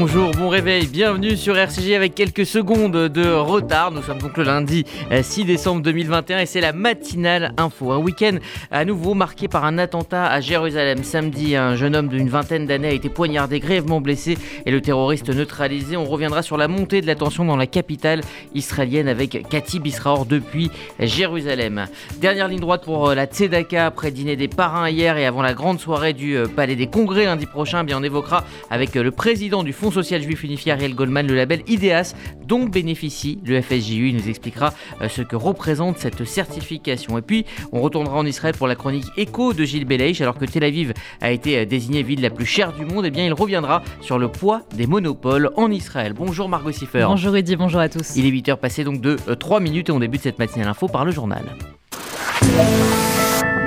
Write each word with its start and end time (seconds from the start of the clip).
Bonjour, 0.00 0.30
bon 0.30 0.48
réveil, 0.48 0.86
bienvenue 0.86 1.36
sur 1.36 1.58
RCG 1.58 1.96
avec 1.96 2.14
quelques 2.14 2.46
secondes 2.46 3.08
de 3.08 3.32
retard. 3.32 3.90
Nous 3.90 4.00
sommes 4.00 4.20
donc 4.20 4.36
le 4.36 4.44
lundi 4.44 4.84
6 5.10 5.40
euh, 5.40 5.44
décembre 5.44 5.82
2021 5.82 6.38
et 6.38 6.46
c'est 6.46 6.60
la 6.60 6.72
matinale 6.72 7.52
info. 7.56 7.90
Un 7.90 7.98
week-end 7.98 8.38
à 8.70 8.84
nouveau 8.84 9.14
marqué 9.14 9.48
par 9.48 9.64
un 9.64 9.76
attentat 9.76 10.24
à 10.26 10.40
Jérusalem. 10.40 11.02
Samedi, 11.02 11.56
un 11.56 11.74
jeune 11.74 11.96
homme 11.96 12.06
d'une 12.06 12.28
vingtaine 12.28 12.64
d'années 12.64 12.90
a 12.90 12.92
été 12.92 13.08
poignardé, 13.08 13.58
grièvement 13.58 14.00
blessé 14.00 14.38
et 14.66 14.70
le 14.70 14.80
terroriste 14.80 15.30
neutralisé. 15.30 15.96
On 15.96 16.04
reviendra 16.04 16.42
sur 16.42 16.56
la 16.56 16.68
montée 16.68 17.00
de 17.00 17.08
la 17.08 17.16
tension 17.16 17.44
dans 17.44 17.56
la 17.56 17.66
capitale 17.66 18.20
israélienne 18.54 19.08
avec 19.08 19.48
Cathy 19.48 19.80
Bisraor 19.80 20.26
depuis 20.26 20.70
Jérusalem. 21.00 21.86
Dernière 22.20 22.46
ligne 22.46 22.60
droite 22.60 22.84
pour 22.84 23.08
euh, 23.08 23.14
la 23.16 23.26
Tzedaka 23.26 23.86
après 23.86 24.12
dîner 24.12 24.36
des 24.36 24.46
parrains 24.46 24.88
hier 24.88 25.16
et 25.16 25.26
avant 25.26 25.42
la 25.42 25.54
grande 25.54 25.80
soirée 25.80 26.12
du 26.12 26.36
euh, 26.36 26.46
Palais 26.46 26.76
des 26.76 26.86
Congrès 26.86 27.24
lundi 27.24 27.46
prochain. 27.46 27.82
Bien, 27.82 27.98
on 27.98 28.04
évoquera 28.04 28.44
avec 28.70 28.94
le 28.94 29.10
président 29.10 29.64
du 29.64 29.72
Fonds 29.72 29.87
social 29.90 30.22
juif 30.22 30.42
unifié 30.44 30.72
Ariel 30.72 30.94
Goldman 30.94 31.26
le 31.26 31.34
label 31.34 31.62
IDEAS 31.66 32.14
dont 32.46 32.64
bénéficie 32.64 33.38
le 33.44 33.60
FSJU. 33.60 34.08
Il 34.08 34.16
nous 34.16 34.28
expliquera 34.28 34.72
euh, 35.00 35.08
ce 35.08 35.22
que 35.22 35.36
représente 35.36 35.98
cette 35.98 36.24
certification. 36.24 37.18
Et 37.18 37.22
puis, 37.22 37.44
on 37.72 37.80
retournera 37.80 38.16
en 38.16 38.26
Israël 38.26 38.54
pour 38.56 38.66
la 38.66 38.74
chronique 38.74 39.06
écho 39.16 39.52
de 39.52 39.64
Gilles 39.64 39.84
Beleich. 39.84 40.20
Alors 40.20 40.36
que 40.36 40.44
Tel 40.44 40.64
Aviv 40.64 40.92
a 41.20 41.30
été 41.30 41.58
euh, 41.58 41.64
désignée 41.64 42.02
ville 42.02 42.20
la 42.20 42.30
plus 42.30 42.46
chère 42.46 42.72
du 42.72 42.84
monde, 42.84 43.04
et 43.04 43.08
eh 43.08 43.10
bien, 43.10 43.24
il 43.24 43.32
reviendra 43.32 43.82
sur 44.00 44.18
le 44.18 44.28
poids 44.28 44.62
des 44.74 44.86
monopoles 44.86 45.50
en 45.56 45.70
Israël. 45.70 46.12
Bonjour 46.14 46.48
Margot 46.48 46.72
Siffer. 46.72 47.04
Bonjour 47.06 47.36
Eddy, 47.36 47.56
bonjour 47.56 47.80
à 47.80 47.88
tous. 47.88 48.16
Il 48.16 48.26
est 48.26 48.30
8h 48.30 48.56
passé 48.56 48.84
donc 48.84 49.00
de 49.00 49.16
3 49.16 49.58
euh, 49.58 49.60
minutes 49.60 49.88
et 49.88 49.92
on 49.92 50.00
débute 50.00 50.22
cette 50.22 50.38
matinale 50.38 50.68
info 50.68 50.88
par 50.88 51.04
le 51.04 51.12
journal. 51.12 51.44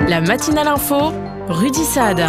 La 0.08 0.20
matinale 0.20 0.68
info, 0.68 1.12
Rudy 1.48 1.84
Saad. 1.84 2.22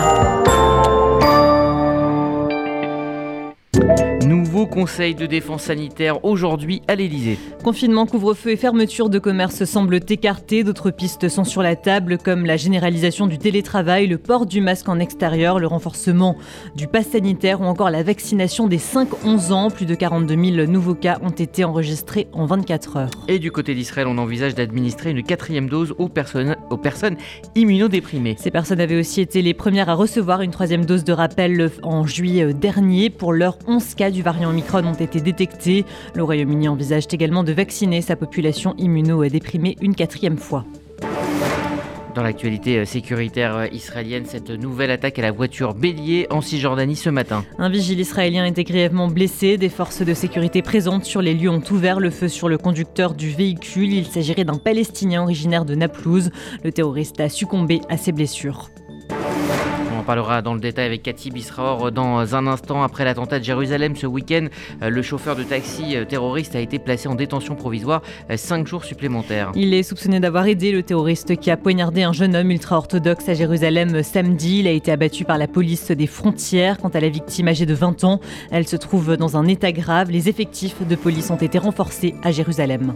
Nouveau 4.64 4.76
conseil 4.76 5.14
de 5.14 5.26
défense 5.26 5.64
sanitaire 5.64 6.24
aujourd'hui 6.24 6.84
à 6.88 6.96
l'Elysée. 6.96 7.38
Confinement, 7.66 8.06
couvre-feu 8.06 8.52
et 8.52 8.56
fermeture 8.56 9.10
de 9.10 9.20
commerce 9.20 9.66
semblent 9.66 10.00
écartés. 10.08 10.64
D'autres 10.64 10.90
pistes 10.90 11.28
sont 11.28 11.44
sur 11.44 11.62
la 11.62 11.76
table, 11.76 12.18
comme 12.18 12.46
la 12.46 12.56
généralisation 12.56 13.28
du 13.28 13.38
télétravail, 13.38 14.08
le 14.08 14.18
port 14.18 14.46
du 14.46 14.62
masque 14.62 14.88
en 14.88 15.00
extérieur, 15.00 15.60
le 15.60 15.68
renforcement 15.68 16.38
du 16.78 16.88
pass 16.88 17.08
sanitaire 17.10 17.60
ou 17.60 17.66
encore 17.66 17.90
la 17.90 18.04
vaccination 18.04 18.68
des 18.68 18.78
5-11 18.78 19.52
ans. 19.52 19.70
Plus 19.70 19.86
de 19.86 19.96
42 19.96 20.34
000 20.56 20.72
nouveaux 20.72 20.96
cas 20.96 21.20
ont 21.22 21.30
été 21.30 21.66
enregistrés 21.66 22.30
en 22.32 22.46
24 22.46 22.96
heures. 22.96 23.12
Et 23.28 23.40
du 23.40 23.52
côté 23.52 23.76
d'Israël, 23.76 24.08
on 24.08 24.18
envisage 24.18 24.56
d'administrer 24.56 25.12
une 25.12 25.24
quatrième 25.24 25.68
dose 25.68 25.94
aux 25.98 26.08
personnes, 26.08 26.56
aux 26.70 26.78
personnes 26.78 27.18
immunodéprimées. 27.56 28.38
Ces 28.40 28.52
personnes 28.52 28.80
avaient 28.80 29.00
aussi 29.00 29.20
été 29.20 29.42
les 29.42 29.54
premières 29.54 29.90
à 29.90 29.94
recevoir 29.94 30.42
une 30.42 30.52
troisième 30.52 30.86
dose 30.86 31.04
de 31.04 31.12
rappel 31.12 31.70
en 31.82 32.08
juillet 32.08 32.54
dernier. 32.54 33.10
Pour 33.10 33.34
l'heure, 33.34 33.58
11 33.68 33.96
cas 33.96 34.10
du 34.10 34.22
variant 34.22 34.53
Omicron 34.54 34.86
ont 34.86 34.94
été 34.94 35.20
détectés. 35.20 35.84
Le 36.14 36.22
Royaume-Uni 36.22 36.68
envisage 36.68 37.06
également 37.12 37.44
de 37.44 37.52
vacciner 37.52 38.04
sa 38.04 38.16
population 38.16 38.76
immuno-déprimée 38.78 39.78
une 39.82 39.96
quatrième 39.96 40.38
fois. 40.38 40.64
Dans 42.14 42.22
l'actualité 42.22 42.78
euh, 42.78 42.86
sécuritaire 42.86 43.56
euh, 43.56 43.68
israélienne, 43.72 44.26
cette 44.28 44.52
nouvelle 44.52 44.92
attaque 44.92 45.18
à 45.18 45.24
la 45.24 45.32
voiture 45.32 45.74
bélier 45.74 46.28
en 46.30 46.42
Cisjordanie 46.42 46.96
ce 46.96 47.10
matin. 47.10 47.44
Un 47.58 47.70
vigile 47.70 48.00
israélien 48.00 48.44
a 48.44 48.48
été 48.48 48.64
grièvement 48.64 49.08
blessé. 49.08 49.58
Des 49.58 49.70
forces 49.70 50.04
de 50.04 50.14
sécurité 50.14 50.62
présentes 50.62 51.06
sur 51.06 51.24
les 51.24 51.34
lieux 51.34 51.50
ont 51.50 51.64
ouvert 51.72 52.00
le 52.00 52.12
feu 52.12 52.28
sur 52.28 52.48
le 52.48 52.60
conducteur 52.60 53.16
du 53.16 53.32
véhicule. 53.32 53.92
Il 53.92 54.06
s'agirait 54.06 54.46
d'un 54.46 54.60
Palestinien 54.60 55.24
originaire 55.24 55.66
de 55.66 55.74
Naplouse. 55.74 56.30
Le 56.64 56.72
terroriste 56.72 57.20
a 57.20 57.30
succombé 57.30 57.82
à 57.90 57.98
ses 57.98 58.12
blessures. 58.12 58.70
On 60.04 60.06
parlera 60.06 60.42
dans 60.42 60.54
le 60.54 60.60
détail 60.60 60.88
avec 60.88 61.02
Cathy 61.02 61.32
Bisraor 61.32 61.94
dans 61.94 62.36
un 62.36 62.46
instant. 62.46 62.84
Après 62.84 63.06
l'attentat 63.06 63.40
de 63.40 63.46
Jérusalem 63.46 63.96
ce 63.96 64.06
week-end, 64.06 64.48
le 64.82 65.02
chauffeur 65.02 65.38
de 65.38 65.44
taxi 65.44 65.96
euh, 65.96 66.04
terroriste 66.04 66.58
a 66.58 66.60
été 66.60 66.78
placé 66.78 67.08
en 67.08 67.16
détention 67.16 67.56
provisoire 67.56 68.02
5 68.36 68.64
euh, 68.64 68.66
jours 68.66 68.84
supplémentaires. 68.84 69.54
Il 69.56 69.74
est 69.74 69.82
soupçonné 69.82 70.20
d'avoir 70.20 70.46
aidé 70.48 70.74
le 70.74 70.84
terroriste 70.84 71.38
qui 71.38 71.50
a 71.50 71.56
poignardé 71.56 72.04
un 72.04 72.12
jeune 72.12 72.36
homme 72.36 72.52
ultra-orthodoxe 72.52 73.30
à 73.30 73.34
Jérusalem 73.34 74.04
samedi. 74.04 74.60
Il 74.60 74.68
a 74.68 74.72
été 74.72 74.92
abattu 74.92 75.24
par 75.24 75.38
la 75.38 75.48
police 75.48 75.92
des 75.92 76.08
frontières. 76.08 76.80
Quant 76.80 76.90
à 76.90 77.00
la 77.00 77.08
victime 77.08 77.48
âgée 77.48 77.66
de 77.66 77.74
20 77.74 78.04
ans, 78.04 78.20
elle 78.52 78.68
se 78.68 78.76
trouve 78.76 79.16
dans 79.16 79.38
un 79.38 79.48
état 79.48 79.72
grave. 79.72 80.12
Les 80.12 80.28
effectifs 80.28 80.86
de 80.86 80.96
police 80.98 81.32
ont 81.32 81.38
été 81.38 81.60
renforcés 81.60 82.14
à 82.24 82.32
Jérusalem. 82.34 82.94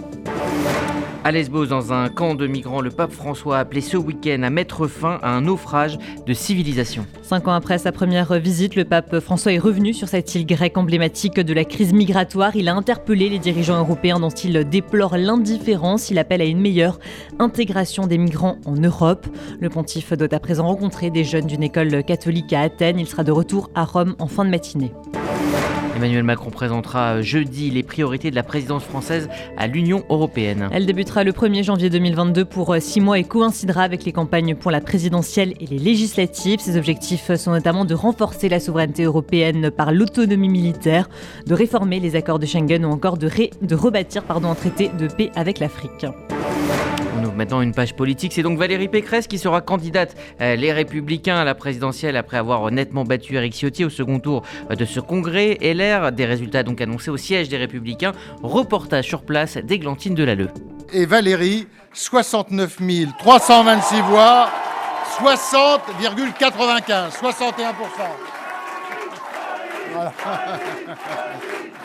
À 1.27 1.31
Lesbos, 1.33 1.65
dans 1.65 1.91
un 1.91 2.07
camp 2.07 2.35
de 2.35 2.47
migrants, 2.47 2.79
le 2.79 2.89
pape 2.89 3.11
François 3.11 3.57
a 3.57 3.59
appelé 3.59 3.81
ce 3.81 3.97
week-end 3.97 4.43
à 4.43 4.49
mettre 4.49 4.87
fin 4.87 5.19
à 5.21 5.31
un 5.31 5.41
naufrage 5.41 5.97
de 6.25 6.33
civilisation. 6.33 7.05
Cinq 7.21 7.49
ans 7.49 7.51
après 7.51 7.79
sa 7.79 7.91
première 7.91 8.39
visite, 8.39 8.77
le 8.77 8.85
pape 8.85 9.19
François 9.19 9.51
est 9.51 9.59
revenu 9.59 9.93
sur 9.93 10.07
cette 10.07 10.33
île 10.35 10.45
grecque 10.45 10.77
emblématique 10.77 11.37
de 11.37 11.53
la 11.53 11.65
crise 11.65 11.91
migratoire. 11.91 12.55
Il 12.55 12.69
a 12.69 12.75
interpellé 12.75 13.27
les 13.27 13.39
dirigeants 13.39 13.77
européens 13.77 14.21
dont 14.21 14.29
il 14.29 14.63
déplore 14.69 15.17
l'indifférence. 15.17 16.09
Il 16.11 16.17
appelle 16.17 16.41
à 16.41 16.45
une 16.45 16.61
meilleure 16.61 16.97
intégration 17.39 18.07
des 18.07 18.17
migrants 18.17 18.55
en 18.63 18.75
Europe. 18.75 19.27
Le 19.59 19.67
pontife 19.67 20.13
doit 20.13 20.33
à 20.33 20.39
présent 20.39 20.65
rencontrer 20.65 21.09
des 21.09 21.25
jeunes 21.25 21.47
d'une 21.47 21.63
école 21.63 22.05
catholique 22.05 22.53
à 22.53 22.61
Athènes. 22.61 22.99
Il 22.99 23.07
sera 23.07 23.25
de 23.25 23.33
retour 23.33 23.69
à 23.75 23.83
Rome 23.83 24.15
en 24.19 24.27
fin 24.27 24.45
de 24.45 24.49
matinée. 24.49 24.93
Emmanuel 25.97 26.21
Macron 26.21 26.51
présentera 26.51 27.15
euh, 27.15 27.21
jeudi 27.23 27.71
les 27.71 27.81
priorités 27.81 28.29
de 28.29 28.35
la 28.35 28.43
présidence 28.43 28.83
française 28.83 29.29
à 29.57 29.65
l'Union 29.65 30.03
européenne. 30.11 30.69
Elle 30.71 30.85
débutera 30.85 31.23
le 31.23 31.31
1er 31.31 31.63
janvier 31.63 31.89
2022 31.89 32.45
pour 32.45 32.75
6 32.77 32.99
euh, 32.99 33.01
mois 33.01 33.17
et 33.17 33.23
coïncidera 33.23 33.81
avec 33.81 34.05
les 34.05 34.11
campagnes 34.11 34.53
pour 34.53 34.69
la 34.69 34.79
présidentielle 34.79 35.55
et 35.59 35.65
les 35.65 35.79
législatives. 35.79 36.59
Ses 36.59 36.77
objectifs 36.77 37.33
sont 37.33 37.49
notamment 37.49 37.83
de 37.83 37.95
renforcer 37.95 38.47
la 38.47 38.59
souveraineté 38.59 39.05
européenne 39.05 39.71
par 39.71 39.91
l'autonomie 39.91 40.49
militaire, 40.49 41.09
de 41.47 41.55
réformer 41.55 41.99
les 41.99 42.15
accords 42.15 42.37
de 42.37 42.45
Schengen 42.45 42.85
ou 42.85 42.91
encore 42.91 43.17
de, 43.17 43.27
de 43.63 43.75
rebâtir 43.75 44.21
pardon, 44.21 44.51
un 44.51 44.55
traité 44.55 44.91
de 44.99 45.07
paix 45.07 45.31
avec 45.35 45.57
l'Afrique. 45.57 46.05
Maintenant 47.37 47.61
une 47.61 47.73
page 47.73 47.93
politique. 47.93 48.33
C'est 48.33 48.41
donc 48.41 48.57
Valérie 48.57 48.87
Pécresse 48.87 49.27
qui 49.27 49.37
sera 49.37 49.61
candidate 49.61 50.15
euh, 50.41 50.55
les 50.55 50.73
Républicains 50.73 51.37
à 51.37 51.43
la 51.43 51.53
présidentielle 51.53 52.17
après 52.17 52.37
avoir 52.37 52.71
nettement 52.71 53.03
battu 53.03 53.35
Eric 53.35 53.53
Ciotti 53.53 53.85
au 53.85 53.91
second 53.91 54.19
tour 54.19 54.41
de 54.71 54.85
ce 54.85 54.99
congrès. 54.99 55.59
LR, 55.61 56.11
des 56.11 56.25
résultats 56.25 56.63
donc 56.63 56.81
annoncés 56.81 57.11
au 57.11 57.17
siège 57.17 57.47
des 57.47 57.57
Républicains. 57.57 58.13
Reportage 58.41 59.05
sur 59.05 59.21
place 59.21 59.57
d'Églantine 59.57 60.15
Delalleux. 60.15 60.49
Et 60.91 61.05
Valérie, 61.05 61.67
69 61.93 62.79
326 63.19 64.01
voix, 64.01 64.49
60,95, 65.21 67.11
61%. 67.11 67.73
Voilà. 69.93 70.13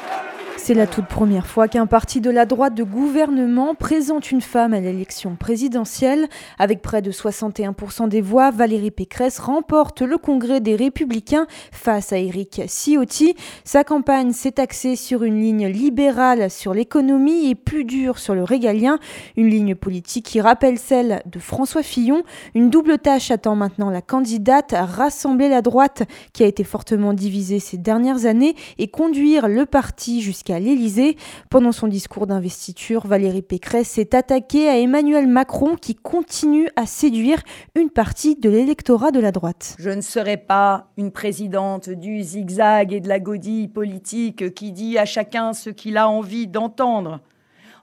C'est 0.64 0.74
la 0.74 0.86
toute 0.86 1.08
première 1.08 1.48
fois 1.48 1.66
qu'un 1.66 1.86
parti 1.86 2.20
de 2.20 2.30
la 2.30 2.46
droite 2.46 2.76
de 2.76 2.84
gouvernement 2.84 3.74
présente 3.74 4.30
une 4.30 4.40
femme 4.40 4.74
à 4.74 4.78
l'élection 4.78 5.34
présidentielle. 5.34 6.28
Avec 6.56 6.82
près 6.82 7.02
de 7.02 7.10
61% 7.10 8.08
des 8.08 8.20
voix, 8.20 8.52
Valérie 8.52 8.92
Pécresse 8.92 9.40
remporte 9.40 10.02
le 10.02 10.18
congrès 10.18 10.60
des 10.60 10.76
Républicains 10.76 11.48
face 11.72 12.12
à 12.12 12.18
Éric 12.18 12.60
Ciotti. 12.68 13.34
Sa 13.64 13.82
campagne 13.82 14.30
s'est 14.30 14.60
axée 14.60 14.94
sur 14.94 15.24
une 15.24 15.40
ligne 15.40 15.66
libérale 15.66 16.48
sur 16.48 16.74
l'économie 16.74 17.50
et 17.50 17.56
plus 17.56 17.82
dure 17.82 18.20
sur 18.20 18.36
le 18.36 18.44
régalien. 18.44 19.00
Une 19.36 19.48
ligne 19.48 19.74
politique 19.74 20.26
qui 20.26 20.40
rappelle 20.40 20.78
celle 20.78 21.22
de 21.26 21.40
François 21.40 21.82
Fillon. 21.82 22.22
Une 22.54 22.70
double 22.70 22.98
tâche 22.98 23.32
attend 23.32 23.56
maintenant 23.56 23.90
la 23.90 24.00
candidate 24.00 24.74
à 24.74 24.86
rassembler 24.86 25.48
la 25.48 25.60
droite 25.60 26.04
qui 26.32 26.44
a 26.44 26.46
été 26.46 26.62
fortement 26.62 27.14
divisée 27.14 27.58
ces 27.58 27.78
dernières 27.78 28.26
années 28.26 28.54
et 28.78 28.86
conduire 28.86 29.48
le 29.48 29.66
parti 29.66 30.22
jusqu'à 30.22 30.51
à 30.52 30.60
l'Élysée. 30.60 31.16
Pendant 31.50 31.72
son 31.72 31.88
discours 31.88 32.26
d'investiture, 32.26 33.06
Valérie 33.06 33.42
Pécresse 33.42 33.88
s'est 33.88 34.14
attaquée 34.14 34.68
à 34.68 34.78
Emmanuel 34.78 35.26
Macron 35.26 35.76
qui 35.76 35.94
continue 35.94 36.68
à 36.76 36.86
séduire 36.86 37.42
une 37.74 37.90
partie 37.90 38.36
de 38.36 38.48
l'électorat 38.48 39.10
de 39.10 39.20
la 39.20 39.32
droite. 39.32 39.74
Je 39.78 39.90
ne 39.90 40.00
serai 40.00 40.36
pas 40.36 40.88
une 40.96 41.10
présidente 41.10 41.90
du 41.90 42.22
zigzag 42.22 42.92
et 42.92 43.00
de 43.00 43.08
la 43.08 43.18
godille 43.18 43.68
politique 43.68 44.54
qui 44.54 44.72
dit 44.72 44.98
à 44.98 45.04
chacun 45.04 45.52
ce 45.52 45.70
qu'il 45.70 45.96
a 45.96 46.08
envie 46.08 46.46
d'entendre. 46.46 47.20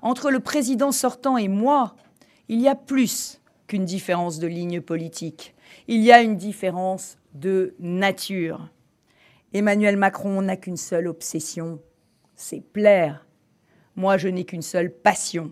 Entre 0.02 0.32
le 0.32 0.40
président 0.40 0.92
sortant 0.92 1.38
et 1.38 1.48
moi, 1.48 1.96
il 2.48 2.62
y 2.62 2.68
a 2.68 2.76
plus 2.76 3.42
qu'une 3.68 3.86
différence 3.86 4.40
de 4.40 4.48
ligne 4.48 4.82
politique. 4.82 5.54
Il 5.88 6.02
y 6.02 6.12
a 6.12 6.22
une 6.22 6.38
différence 6.38 7.18
de 7.34 7.76
nature. 7.80 8.70
Emmanuel 9.54 9.98
Macron 9.98 10.42
n'a 10.42 10.58
qu'une 10.58 10.78
seule 10.78 11.08
obsession, 11.08 11.80
c'est 12.40 12.62
plaire. 12.62 13.26
Moi, 13.96 14.18
je 14.18 14.30
n'ai 14.30 14.46
qu'une 14.46 14.62
seule 14.62 14.92
passion, 14.92 15.52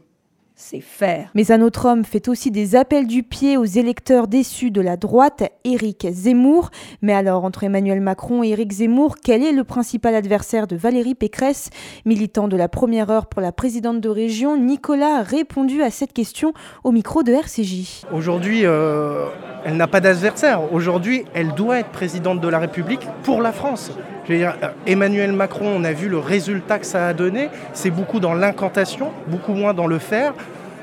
c'est 0.55 0.79
faire. 0.79 1.29
Mais 1.35 1.51
un 1.51 1.61
autre 1.61 1.85
homme 1.85 2.05
fait 2.05 2.29
aussi 2.29 2.49
des 2.49 2.77
appels 2.77 3.05
du 3.07 3.23
pied 3.23 3.57
aux 3.57 3.65
électeurs 3.65 4.29
déçus 4.29 4.71
de 4.71 4.79
la 4.79 4.95
droite, 4.95 5.43
Éric 5.65 6.07
Zemmour. 6.09 6.71
Mais 7.01 7.13
alors, 7.13 7.43
entre 7.43 7.65
Emmanuel 7.65 7.99
Macron 7.99 8.41
et 8.41 8.49
Éric 8.49 8.71
Zemmour, 8.71 9.17
quel 9.21 9.43
est 9.43 9.51
le 9.51 9.65
principal 9.65 10.15
adversaire 10.15 10.65
de 10.65 10.77
Valérie 10.77 11.13
Pécresse? 11.13 11.69
Militant 12.05 12.47
de 12.47 12.55
la 12.55 12.69
première 12.69 13.09
heure 13.09 13.27
pour 13.27 13.41
la 13.41 13.51
présidente 13.51 13.99
de 13.99 14.09
région, 14.09 14.57
Nicolas 14.57 15.17
a 15.17 15.23
répondu 15.23 15.83
à 15.83 15.91
cette 15.91 16.13
question 16.13 16.53
au 16.85 16.93
micro 16.93 17.21
de 17.21 17.33
RCJ. 17.33 18.05
Aujourd'hui, 18.13 18.61
euh, 18.65 19.27
elle 19.67 19.75
n'a 19.75 19.87
pas 19.87 19.99
d'adversaire. 19.99 20.61
Aujourd'hui, 20.73 21.25
elle 21.33 21.53
doit 21.53 21.79
être 21.79 21.89
présidente 21.89 22.39
de 22.39 22.47
la 22.47 22.57
République 22.57 23.05
pour 23.23 23.41
la 23.41 23.51
France. 23.51 23.91
Euh, 24.29 24.51
Emmanuel 24.85 25.33
Macron, 25.33 25.67
on 25.75 25.83
a 25.83 25.91
vu 25.91 26.07
le 26.07 26.19
résultat 26.19 26.79
que 26.79 26.85
ça 26.85 27.05
a 27.05 27.13
donné. 27.13 27.49
C'est 27.73 27.91
beaucoup 27.91 28.21
dans 28.21 28.33
l'incantation, 28.33 29.11
beaucoup 29.27 29.51
moins 29.51 29.73
dans 29.73 29.87
le 29.87 29.99
faire. 29.99 30.33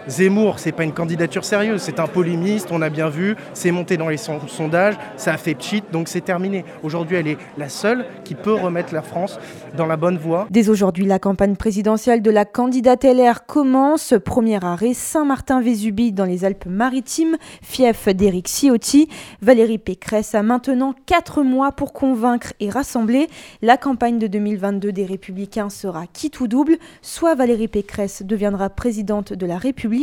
Zemmour, 0.09 0.59
c'est 0.59 0.73
pas 0.73 0.85
une 0.85 0.93
candidature 0.93 1.45
sérieuse, 1.45 1.81
c'est 1.81 1.99
un 1.99 2.07
polémiste, 2.07 2.69
on 2.71 2.83
a 2.83 2.91
bien 2.91 3.09
vu, 3.09 3.37
c'est 3.55 3.71
monté 3.71 3.97
dans 3.97 4.09
les 4.09 4.19
sondages, 4.19 4.95
ça 5.17 5.33
a 5.33 5.37
fait 5.37 5.57
cheat, 5.59 5.85
donc 5.93 6.09
c'est 6.09 6.21
terminé. 6.21 6.65
Aujourd'hui, 6.83 7.17
elle 7.17 7.29
est 7.29 7.39
la 7.57 7.69
seule 7.69 8.05
qui 8.25 8.35
peut 8.35 8.53
remettre 8.53 8.93
la 8.93 9.03
France 9.03 9.39
dans 9.77 9.87
la 9.87 9.97
bonne 9.97 10.19
voie. 10.19 10.47
Dès 10.51 10.69
aujourd'hui, 10.69 11.07
la 11.07 11.19
campagne 11.19 11.57
présidentielle 11.57 12.21
de 12.23 12.31
la 12.31 12.45
candidate 12.45 13.05
LR 13.05 13.47
commence. 13.47 14.15
Premier 14.25 14.63
arrêt, 14.63 14.95
Saint-Martin-Vésubie 14.95 16.13
dans 16.13 16.25
les 16.25 16.45
Alpes-Maritimes, 16.45 17.37
fief 17.63 18.09
d'Éric 18.09 18.49
Ciotti. 18.49 19.09
Valérie 19.41 19.79
Pécresse 19.79 20.35
a 20.35 20.43
maintenant 20.43 20.95
4 21.07 21.43
mois 21.43 21.73
pour 21.73 21.93
convaincre 21.93 22.53
et 22.61 22.69
rassembler. 22.69 23.29
La 23.63 23.77
campagne 23.77 24.19
de 24.19 24.27
2022 24.27 24.93
des 24.93 25.07
Républicains 25.07 25.71
sera 25.71 26.07
quitte 26.07 26.41
ou 26.41 26.49
double. 26.49 26.77
Soit 27.01 27.35
Valérie 27.35 27.69
Pécresse 27.69 28.23
deviendra 28.23 28.69
présidente 28.69 29.33
de 29.33 29.47
la 29.47 29.57
République, 29.57 29.94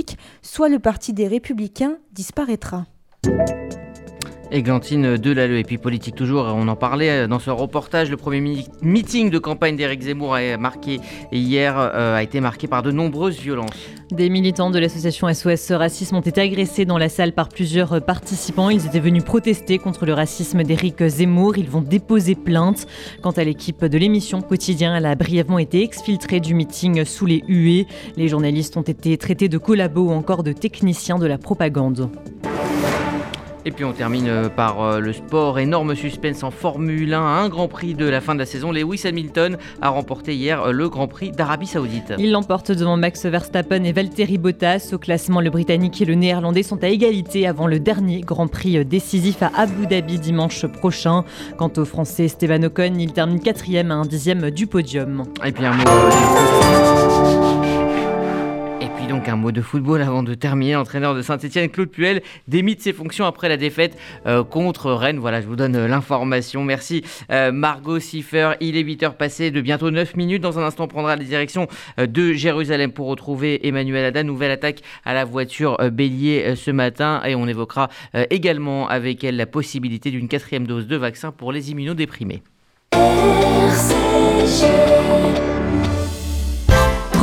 soit 0.41 0.69
le 0.69 0.79
Parti 0.79 1.13
des 1.13 1.27
Républicains 1.27 1.97
disparaîtra. 2.13 2.85
Églantine 4.51 5.17
Delalleux. 5.17 5.57
Et 5.57 5.63
puis 5.63 5.77
politique 5.77 6.15
toujours, 6.15 6.45
on 6.55 6.67
en 6.67 6.75
parlait 6.75 7.27
dans 7.27 7.39
ce 7.39 7.49
reportage. 7.49 8.09
Le 8.09 8.17
premier 8.17 8.65
meeting 8.81 9.29
de 9.29 9.39
campagne 9.39 9.75
d'Éric 9.75 10.01
Zemmour 10.01 10.35
a 10.35 10.57
marqué 10.57 10.99
hier 11.31 11.77
euh, 11.77 12.15
a 12.15 12.23
été 12.23 12.39
marqué 12.39 12.67
par 12.67 12.83
de 12.83 12.91
nombreuses 12.91 13.39
violences. 13.39 13.87
Des 14.11 14.29
militants 14.29 14.71
de 14.71 14.79
l'association 14.79 15.33
SOS 15.33 15.71
Racisme 15.71 16.17
ont 16.17 16.21
été 16.21 16.41
agressés 16.41 16.85
dans 16.85 16.97
la 16.97 17.07
salle 17.07 17.31
par 17.31 17.47
plusieurs 17.49 18.03
participants. 18.03 18.69
Ils 18.69 18.85
étaient 18.85 18.99
venus 18.99 19.23
protester 19.23 19.77
contre 19.77 20.05
le 20.05 20.13
racisme 20.13 20.63
d'Éric 20.63 21.01
Zemmour. 21.07 21.57
Ils 21.57 21.69
vont 21.69 21.81
déposer 21.81 22.35
plainte. 22.35 22.87
Quant 23.21 23.31
à 23.31 23.43
l'équipe 23.43 23.85
de 23.85 23.97
l'émission 23.97 24.41
Quotidien, 24.41 24.95
elle 24.95 25.05
a 25.05 25.15
brièvement 25.15 25.59
été 25.59 25.81
exfiltrée 25.81 26.41
du 26.41 26.53
meeting 26.53 27.05
sous 27.05 27.25
les 27.25 27.43
huées. 27.47 27.87
Les 28.17 28.27
journalistes 28.27 28.75
ont 28.75 28.81
été 28.81 29.17
traités 29.17 29.47
de 29.47 29.57
collabos 29.57 30.09
ou 30.09 30.11
encore 30.11 30.43
de 30.43 30.51
techniciens 30.51 31.17
de 31.17 31.25
la 31.25 31.37
propagande. 31.37 32.09
Et 33.63 33.71
puis 33.71 33.85
on 33.85 33.93
termine 33.93 34.27
euh, 34.27 34.49
par 34.49 34.81
euh, 34.81 34.99
le 34.99 35.13
sport. 35.13 35.59
Énorme 35.59 35.95
suspense 35.95 36.43
en 36.43 36.49
Formule 36.49 37.13
1. 37.13 37.19
Un 37.19 37.49
Grand 37.49 37.67
Prix 37.67 37.93
de 37.93 38.05
la 38.05 38.19
fin 38.19 38.33
de 38.33 38.39
la 38.39 38.47
saison. 38.47 38.71
Lewis 38.71 39.01
Hamilton 39.05 39.57
a 39.81 39.89
remporté 39.89 40.33
hier 40.35 40.63
euh, 40.63 40.71
le 40.71 40.89
Grand 40.89 41.07
Prix 41.07 41.31
d'Arabie 41.31 41.67
Saoudite. 41.67 42.13
Il 42.17 42.31
l'emporte 42.31 42.71
devant 42.71 42.97
Max 42.97 43.25
Verstappen 43.25 43.83
et 43.83 43.91
Valtteri 43.91 44.39
Bottas. 44.39 44.89
Au 44.93 44.97
classement, 44.97 45.41
le 45.41 45.51
Britannique 45.51 46.01
et 46.01 46.05
le 46.05 46.15
Néerlandais 46.15 46.63
sont 46.63 46.83
à 46.83 46.87
égalité 46.87 47.47
avant 47.47 47.67
le 47.67 47.79
dernier 47.79 48.21
Grand 48.21 48.47
Prix 48.47 48.83
décisif 48.83 49.43
à 49.43 49.51
Abu 49.55 49.85
Dhabi 49.85 50.17
dimanche 50.17 50.65
prochain. 50.65 51.23
Quant 51.57 51.71
au 51.77 51.85
Français 51.85 52.25
Esteban 52.25 52.63
Ocon, 52.63 52.93
il 52.97 53.13
termine 53.13 53.39
quatrième 53.39 53.91
à 53.91 53.95
un 53.95 54.05
dixième 54.05 54.49
du 54.49 54.65
podium. 54.65 55.23
Et 55.45 55.51
puis 55.51 55.65
un 55.65 55.73
mot 55.73 55.83
donc 59.07 59.27
un 59.27 59.35
mot 59.35 59.51
de 59.51 59.61
football 59.61 60.01
avant 60.01 60.23
de 60.23 60.33
terminer. 60.33 60.73
L'entraîneur 60.73 61.15
de 61.15 61.21
Saint-Etienne, 61.21 61.69
Claude 61.69 61.89
Puel, 61.89 62.21
démite 62.47 62.81
ses 62.81 62.93
fonctions 62.93 63.25
après 63.25 63.49
la 63.49 63.57
défaite 63.57 63.97
euh, 64.25 64.43
contre 64.43 64.91
Rennes. 64.91 65.19
Voilà, 65.19 65.41
je 65.41 65.47
vous 65.47 65.55
donne 65.55 65.75
euh, 65.75 65.87
l'information. 65.87 66.63
Merci 66.63 67.03
euh, 67.31 67.51
Margot 67.51 67.99
Siffer. 67.99 68.53
Il 68.59 68.77
est 68.77 68.83
8h 68.83 69.13
passé 69.15 69.51
de 69.51 69.61
bientôt 69.61 69.91
9 69.91 70.15
minutes. 70.15 70.41
Dans 70.41 70.59
un 70.59 70.63
instant, 70.63 70.85
on 70.85 70.87
prendra 70.87 71.15
la 71.15 71.23
direction 71.23 71.67
de 71.97 72.33
Jérusalem 72.33 72.91
pour 72.91 73.07
retrouver 73.07 73.67
Emmanuel 73.67 74.05
Ada. 74.05 74.23
Nouvelle 74.23 74.51
attaque 74.51 74.81
à 75.05 75.13
la 75.13 75.25
voiture 75.25 75.77
bélier 75.91 76.55
ce 76.55 76.71
matin. 76.71 77.21
Et 77.25 77.35
on 77.35 77.47
évoquera 77.47 77.89
également 78.29 78.87
avec 78.87 79.23
elle 79.23 79.35
la 79.35 79.45
possibilité 79.45 80.11
d'une 80.11 80.27
quatrième 80.27 80.67
dose 80.67 80.87
de 80.87 80.95
vaccin 80.95 81.31
pour 81.31 81.51
les 81.51 81.71
immunodéprimés. 81.71 82.43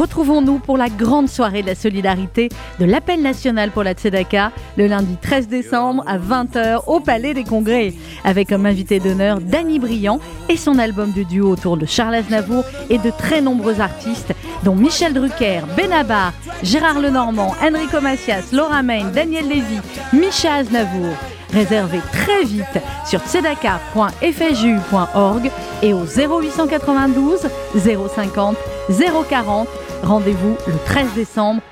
Retrouvons-nous 0.09 0.59
pour 0.59 0.79
la 0.79 0.89
grande 0.89 1.29
soirée 1.29 1.61
de 1.61 1.67
la 1.67 1.75
solidarité 1.75 2.49
de 2.81 2.87
l'appel 2.87 3.21
national 3.21 3.71
pour 3.71 3.83
la 3.83 3.93
Tzedaka 3.93 4.53
le 4.79 4.87
lundi 4.87 5.19
13 5.21 5.49
décembre 5.49 6.03
à 6.07 6.17
20h 6.17 6.85
au 6.87 6.99
Palais 6.99 7.35
des 7.35 7.45
Congrès 7.45 7.93
avec 8.25 8.49
comme 8.49 8.65
invité 8.65 9.01
d'honneur 9.01 9.39
Danny 9.39 9.79
Briand 9.79 10.19
et 10.49 10.57
son 10.57 10.79
album 10.79 11.13
de 11.13 11.25
duo 11.25 11.51
autour 11.51 11.77
de 11.77 11.85
Charles 11.85 12.15
Aznavour 12.15 12.65
et 12.89 12.97
de 12.97 13.11
très 13.11 13.43
nombreux 13.43 13.83
artistes 13.83 14.33
dont 14.65 14.75
Michel 14.75 15.13
Drucker, 15.13 15.61
Benabar, 15.77 16.33
Gérard 16.63 17.01
Lenormand, 17.01 17.55
Enrico 17.63 18.01
Macias, 18.01 18.45
Laura 18.51 18.83
Main, 18.83 19.11
Daniel 19.15 19.47
Lévy, 19.47 19.79
Micha 20.15 20.55
Aznavour. 20.55 21.13
Réservez 21.53 22.01
très 22.13 22.45
vite 22.45 22.79
sur 23.07 23.21
tzedaka.fju.org 23.21 25.51
et 25.83 25.93
au 25.93 26.05
0892 26.05 27.41
050 27.75 28.57
040 29.29 29.69
Rendez-vous 30.03 30.57
le 30.67 30.75
13 30.87 31.15
décembre 31.15 31.61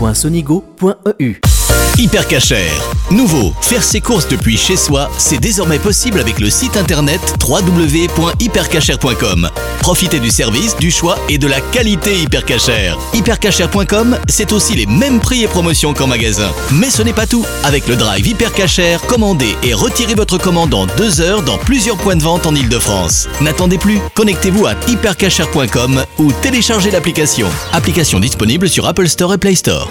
www.sonigo.eu. 0.00 1.49
Hypercacher. 1.98 2.70
Nouveau, 3.10 3.52
faire 3.60 3.82
ses 3.82 4.00
courses 4.00 4.26
depuis 4.26 4.56
chez 4.56 4.76
soi, 4.76 5.10
c'est 5.18 5.38
désormais 5.38 5.78
possible 5.78 6.18
avec 6.18 6.40
le 6.40 6.48
site 6.48 6.78
internet 6.78 7.20
www.hypercacher.com. 7.46 9.50
Profitez 9.80 10.18
du 10.18 10.30
service, 10.30 10.74
du 10.78 10.90
choix 10.90 11.18
et 11.28 11.36
de 11.36 11.46
la 11.46 11.60
qualité 11.60 12.22
Hypercacher. 12.22 12.94
Hypercacher.com, 13.12 14.16
c'est 14.28 14.52
aussi 14.52 14.76
les 14.76 14.86
mêmes 14.86 15.20
prix 15.20 15.42
et 15.42 15.46
promotions 15.46 15.92
qu'en 15.92 16.06
magasin. 16.06 16.50
Mais 16.72 16.88
ce 16.88 17.02
n'est 17.02 17.12
pas 17.12 17.26
tout. 17.26 17.44
Avec 17.64 17.86
le 17.86 17.96
drive 17.96 18.26
Hypercacher, 18.26 18.96
commandez 19.06 19.54
et 19.62 19.74
retirez 19.74 20.14
votre 20.14 20.38
commande 20.38 20.72
en 20.72 20.86
deux 20.86 21.20
heures 21.20 21.42
dans 21.42 21.58
plusieurs 21.58 21.98
points 21.98 22.16
de 22.16 22.22
vente 22.22 22.46
en 22.46 22.54
Ile-de-France. 22.54 23.28
N'attendez 23.42 23.76
plus, 23.76 24.00
connectez-vous 24.14 24.66
à 24.66 24.72
hypercacher.com 24.88 26.02
ou 26.18 26.32
téléchargez 26.40 26.90
l'application. 26.90 27.48
Application 27.72 28.20
disponible 28.20 28.70
sur 28.70 28.86
Apple 28.86 29.08
Store 29.08 29.34
et 29.34 29.38
Play 29.38 29.54
Store. 29.54 29.90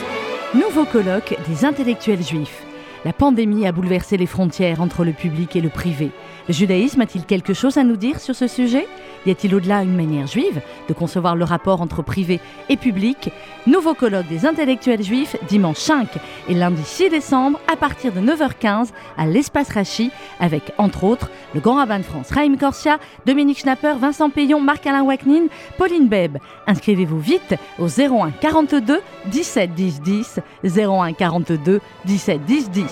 Nouveau 0.56 0.84
colloque 0.84 1.38
des 1.48 1.64
intellectuels 1.64 2.24
juifs. 2.24 2.64
La 3.06 3.14
pandémie 3.14 3.68
a 3.68 3.72
bouleversé 3.72 4.18
les 4.18 4.26
frontières 4.26 4.82
entre 4.82 5.06
le 5.06 5.14
public 5.14 5.56
et 5.56 5.62
le 5.62 5.70
privé. 5.70 6.10
Le 6.50 6.54
judaïsme 6.56 7.02
a-t-il 7.02 7.26
quelque 7.26 7.54
chose 7.54 7.78
à 7.78 7.84
nous 7.84 7.96
dire 7.96 8.20
sur 8.20 8.34
ce 8.34 8.48
sujet? 8.48 8.88
Y 9.28 9.30
a-t-il 9.30 9.54
au-delà 9.54 9.84
une 9.84 9.96
manière 9.96 10.26
juive 10.26 10.62
de 10.88 10.94
concevoir 10.96 11.36
le 11.36 11.46
rapport 11.46 11.80
entre 11.80 12.02
privé 12.02 12.40
et 12.70 12.76
public? 12.76 13.32
Nouveau 13.68 13.94
colloque 13.94 14.28
des 14.30 14.48
intellectuels 14.48 15.04
juifs 15.04 15.36
dimanche 15.48 15.78
5 15.78 16.08
et 16.48 16.56
lundi 16.56 16.82
6 16.84 17.12
décembre 17.12 17.60
à 17.72 17.76
partir 17.76 18.12
de 18.14 18.22
9h15 18.22 18.88
à 19.16 19.28
l'espace 19.28 19.70
Rachi 19.70 20.10
avec 20.40 20.74
entre 20.80 21.04
autres 21.04 21.30
le 21.54 21.60
grand 21.60 21.76
rabbin 21.76 22.00
de 22.00 22.04
France 22.04 22.32
Raïm 22.32 22.58
Corsia, 22.58 22.98
Dominique 23.28 23.60
Schnapper, 23.60 23.94
Vincent 24.00 24.32
Payon, 24.32 24.60
Marc-Alain 24.60 25.04
Wacknin, 25.04 25.50
Pauline 25.78 26.08
Beb. 26.08 26.40
Inscrivez-vous 26.66 27.20
vite 27.20 27.54
au 27.78 27.86
01 27.86 28.32
42 28.42 29.02
17 29.28 29.76
10 29.76 30.02
10 30.02 30.40
01 30.64 31.14
42 31.14 31.80
17 32.06 32.44
10 32.44 32.72
10. 32.72 32.86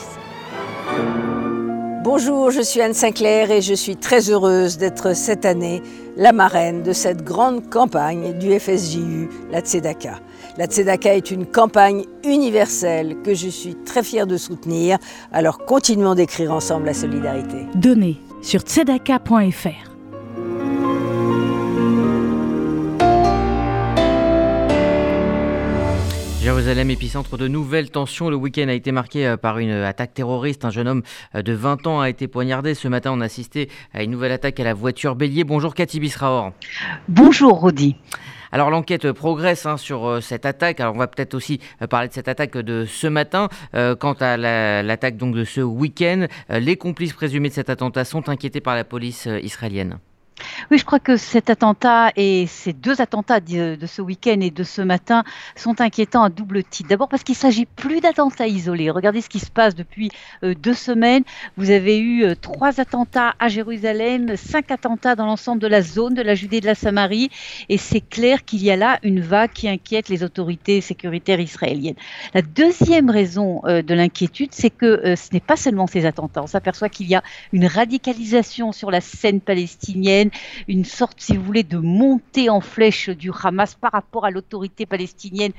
Bonjour, 2.10 2.52
je 2.52 2.62
suis 2.62 2.80
Anne 2.80 2.94
Sinclair 2.94 3.52
et 3.52 3.62
je 3.62 3.74
suis 3.74 3.98
très 3.98 4.30
heureuse 4.30 4.78
d'être 4.78 5.14
cette 5.14 5.44
année 5.44 5.84
la 6.16 6.32
marraine 6.32 6.82
de 6.82 6.94
cette 6.94 7.22
grande 7.22 7.70
campagne 7.70 8.32
du 8.40 8.58
FSJU, 8.58 9.28
la 9.52 9.60
Tzedaka. 9.60 10.22
La 10.58 10.68
Tzedaka 10.68 11.18
est 11.18 11.32
une 11.32 11.46
campagne 11.46 12.06
universelle 12.24 13.18
que 13.24 13.34
je 13.34 13.50
suis 13.50 13.76
très 13.76 14.04
fière 14.04 14.26
de 14.26 14.38
soutenir, 14.38 15.00
alors 15.34 15.66
continuons 15.66 16.16
d'écrire 16.16 16.54
ensemble 16.54 16.86
la 16.86 16.94
solidarité. 16.94 17.66
Donnez 17.76 18.22
sur 18.42 18.62
tzedaka.fr. 18.62 19.97
Jérusalem, 26.48 26.90
épicentre 26.92 27.38
de 27.38 27.50
nouvelles 27.50 27.92
tensions. 27.92 28.30
Le 28.30 28.38
week-end 28.38 28.70
a 28.70 28.74
été 28.74 28.94
marqué 28.94 29.28
euh, 29.28 29.36
par 29.36 29.60
une 29.60 29.70
attaque 29.70 30.14
terroriste. 30.14 30.64
Un 30.64 30.70
jeune 30.70 30.88
homme 30.88 31.04
euh, 31.36 31.42
de 31.42 31.52
20 31.52 31.86
ans 31.88 32.00
a 32.00 32.10
été 32.10 32.30
poignardé. 32.30 32.74
Ce 32.74 32.88
matin, 32.88 33.12
on 33.12 33.20
a 33.20 33.26
assisté 33.26 33.70
à 33.94 34.02
une 34.02 34.12
nouvelle 34.12 34.32
attaque 34.32 34.58
à 34.62 34.64
la 34.64 34.74
voiture 34.74 35.18
bélier. 35.18 35.44
Bonjour 35.44 35.76
Cathy 35.76 36.00
Bisraor. 36.00 36.54
Bonjour 37.10 37.60
Rodi. 37.60 37.98
Alors 38.54 38.70
l'enquête 38.70 39.12
progresse 39.12 39.66
hein, 39.66 39.76
sur 39.76 40.08
euh, 40.08 40.22
cette 40.22 40.46
attaque. 40.46 40.80
Alors 40.80 40.96
on 40.96 41.00
va 41.00 41.08
peut-être 41.08 41.34
aussi 41.34 41.60
parler 41.90 42.08
de 42.08 42.14
cette 42.14 42.30
attaque 42.30 42.58
de 42.58 42.86
ce 42.86 43.08
matin. 43.08 43.50
quant 43.74 44.16
à 44.22 44.38
l'attaque 44.38 45.18
donc 45.18 45.36
de 45.36 45.44
ce 45.44 45.60
week-end, 45.60 46.28
les 46.50 46.78
complices 46.78 47.12
présumés 47.12 47.50
de 47.50 47.56
cet 47.56 47.70
attentat 47.70 48.06
sont 48.06 48.30
inquiétés 48.30 48.62
par 48.62 48.76
la 48.76 48.86
police 48.86 49.28
israélienne. 49.44 50.00
Oui, 50.70 50.78
je 50.78 50.86
crois 50.86 51.00
que 51.00 51.18
cet 51.18 51.50
attentat 51.50 52.12
et 52.16 52.46
ces 52.48 52.74
deux 52.74 53.02
attentats 53.02 53.40
de, 53.40 53.78
ce 53.86 54.02
week-end 54.02 54.40
et 54.42 54.52
de 54.52 54.64
ce 54.64 54.82
matin 54.82 55.24
sont 55.56 55.82
inquiétants 55.82 56.24
à 56.24 56.30
double 56.30 56.64
titre. 56.64 56.90
D'abord 56.90 57.08
parce 57.08 57.24
qu'il 57.24 57.36
s'agit 57.36 57.66
plus 57.66 58.02
d'attentats 58.02 58.48
isolés. 58.48 58.90
Regardez 58.90 59.22
ce 59.22 59.30
qui 59.30 59.40
se 59.40 59.50
passe 59.50 59.76
depuis 59.76 60.10
euh, 60.44 60.54
deux 60.54 60.74
semaines. 60.74 61.24
Vous 61.58 61.72
avez 61.72 62.00
eu 62.00 62.24
euh, 62.24 62.36
trois 62.36 62.80
attentats 62.80 63.34
à 63.40 63.48
Jérusalem, 63.48 64.36
cinq 64.36 64.72
attentats 64.72 65.16
dans 65.16 65.26
l'ensemble 65.26 65.62
de 65.62 65.68
la 65.68 65.82
zone 65.82 66.14
de 66.14 66.22
la 66.22 66.36
Judée 66.36 66.58
et 66.58 66.62
de 66.62 66.66
la 66.66 66.76
Samarie, 66.76 67.30
et 67.70 67.78
c'est 67.78 68.02
clair 68.02 68.46
qu'il 68.46 68.64
y 68.64 68.72
a 68.72 68.76
là 68.76 69.00
une 69.04 69.22
vague 69.22 69.52
qui 69.54 69.70
inquiète 69.70 70.10
les 70.10 70.24
autorités 70.24 70.82
sécuritaires 70.82 71.40
israéliennes. 71.40 71.96
La 72.34 72.42
deuxième 72.42 73.10
raison 73.10 73.62
euh, 73.66 73.82
de 73.82 73.94
l'inquiétude, 73.94 74.50
c'est 74.52 74.70
que 74.70 75.16
ce 75.16 75.34
n'est 75.34 75.40
pas 75.40 75.56
seulement 75.56 75.88
ces 75.88 76.06
attentats. 76.06 76.44
On 76.44 76.48
s'aperçoit 76.48 76.90
qu'il 76.90 77.08
y 77.08 77.16
a 77.16 77.24
une 77.54 77.66
radicalisation 77.66 78.72
sur 78.72 78.92
la 78.92 79.02
scène 79.02 79.42
palestinienne 79.42 80.27
une 80.68 80.86
sorte, 80.86 81.20
si 81.20 81.38
vous 81.38 81.44
voulez, 81.44 81.64
de 81.64 81.78
montée 81.78 82.50
en 82.50 82.62
flèche 82.62 83.10
du 83.10 83.32
Hamas 83.44 83.76
par 83.76 83.92
rapport 83.92 84.26
à 84.26 84.32
l'autorité 84.32 84.86
palestinienne 84.86 85.54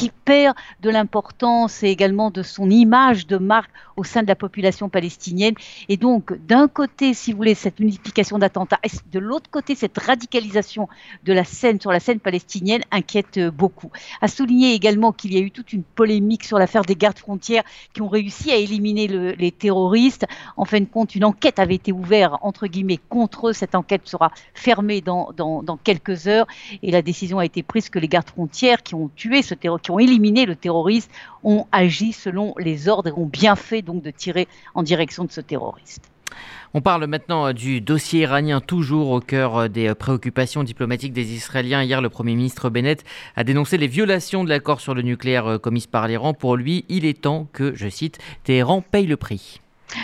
qui 0.00 0.10
perd 0.24 0.56
de 0.80 0.88
l'importance 0.88 1.82
et 1.82 1.88
également 1.88 2.30
de 2.30 2.42
son 2.42 2.70
image 2.70 3.26
de 3.26 3.36
marque 3.36 3.70
au 3.98 4.04
sein 4.04 4.22
de 4.22 4.28
la 4.28 4.34
population 4.34 4.88
palestinienne. 4.88 5.52
Et 5.90 5.98
donc, 5.98 6.32
d'un 6.46 6.68
côté, 6.68 7.12
si 7.12 7.32
vous 7.32 7.36
voulez, 7.36 7.54
cette 7.54 7.80
multiplication 7.80 8.38
d'attentats, 8.38 8.78
et 8.82 8.88
de 9.12 9.18
l'autre 9.18 9.50
côté, 9.50 9.74
cette 9.74 9.98
radicalisation 9.98 10.88
de 11.24 11.34
la 11.34 11.44
scène 11.44 11.78
sur 11.78 11.92
la 11.92 12.00
scène 12.00 12.18
palestinienne 12.18 12.80
inquiète 12.90 13.38
beaucoup. 13.48 13.90
À 14.22 14.28
souligner 14.28 14.72
également 14.72 15.12
qu'il 15.12 15.34
y 15.34 15.36
a 15.36 15.40
eu 15.40 15.50
toute 15.50 15.74
une 15.74 15.82
polémique 15.82 16.44
sur 16.44 16.58
l'affaire 16.58 16.86
des 16.86 16.96
gardes 16.96 17.18
frontières 17.18 17.64
qui 17.92 18.00
ont 18.00 18.08
réussi 18.08 18.50
à 18.50 18.56
éliminer 18.56 19.06
les 19.36 19.52
terroristes. 19.52 20.24
En 20.56 20.64
fin 20.64 20.80
de 20.80 20.86
compte, 20.86 21.14
une 21.14 21.26
enquête 21.26 21.58
avait 21.58 21.74
été 21.74 21.92
ouverte, 21.92 22.36
entre 22.40 22.68
guillemets, 22.68 23.00
contre 23.10 23.48
eux. 23.48 23.52
Cette 23.52 23.74
enquête 23.74 24.08
sera 24.08 24.30
fermée 24.54 25.02
dans 25.02 25.78
quelques 25.84 26.26
heures 26.26 26.46
et 26.82 26.90
la 26.90 27.02
décision 27.02 27.38
a 27.38 27.44
été 27.44 27.62
prise 27.62 27.90
que 27.90 27.98
les 27.98 28.08
gardes 28.08 28.30
frontières 28.30 28.82
qui 28.82 28.94
ont 28.94 29.10
tué 29.14 29.42
ce 29.42 29.52
terroriste, 29.52 29.89
qui 29.90 29.94
ont 29.94 29.98
éliminé 29.98 30.46
le 30.46 30.54
terroriste, 30.54 31.10
ont 31.42 31.66
agi 31.72 32.12
selon 32.12 32.54
les 32.58 32.88
ordres 32.88 33.08
et 33.08 33.12
ont 33.12 33.26
bien 33.26 33.56
fait 33.56 33.82
donc 33.82 34.02
de 34.02 34.10
tirer 34.10 34.46
en 34.74 34.84
direction 34.84 35.24
de 35.24 35.32
ce 35.32 35.40
terroriste. 35.40 36.02
On 36.72 36.80
parle 36.80 37.04
maintenant 37.06 37.48
euh, 37.48 37.52
du 37.52 37.80
dossier 37.80 38.20
iranien, 38.20 38.60
toujours 38.60 39.10
au 39.10 39.18
cœur 39.18 39.56
euh, 39.56 39.68
des 39.68 39.88
euh, 39.88 39.96
préoccupations 39.96 40.62
diplomatiques 40.62 41.12
des 41.12 41.32
Israéliens. 41.32 41.82
Hier, 41.82 42.00
le 42.00 42.08
Premier 42.08 42.36
ministre 42.36 42.70
Bennett 42.70 43.02
a 43.34 43.42
dénoncé 43.42 43.76
les 43.76 43.88
violations 43.88 44.44
de 44.44 44.48
l'accord 44.48 44.80
sur 44.80 44.94
le 44.94 45.02
nucléaire 45.02 45.58
commises 45.60 45.88
par 45.88 46.06
l'Iran. 46.06 46.32
Pour 46.32 46.56
lui, 46.56 46.84
il 46.88 47.04
est 47.04 47.20
temps 47.20 47.48
que, 47.52 47.74
je 47.74 47.88
cite, 47.88 48.18
Téhéran 48.44 48.82
paye 48.82 49.06
le 49.06 49.16
prix. 49.16 49.60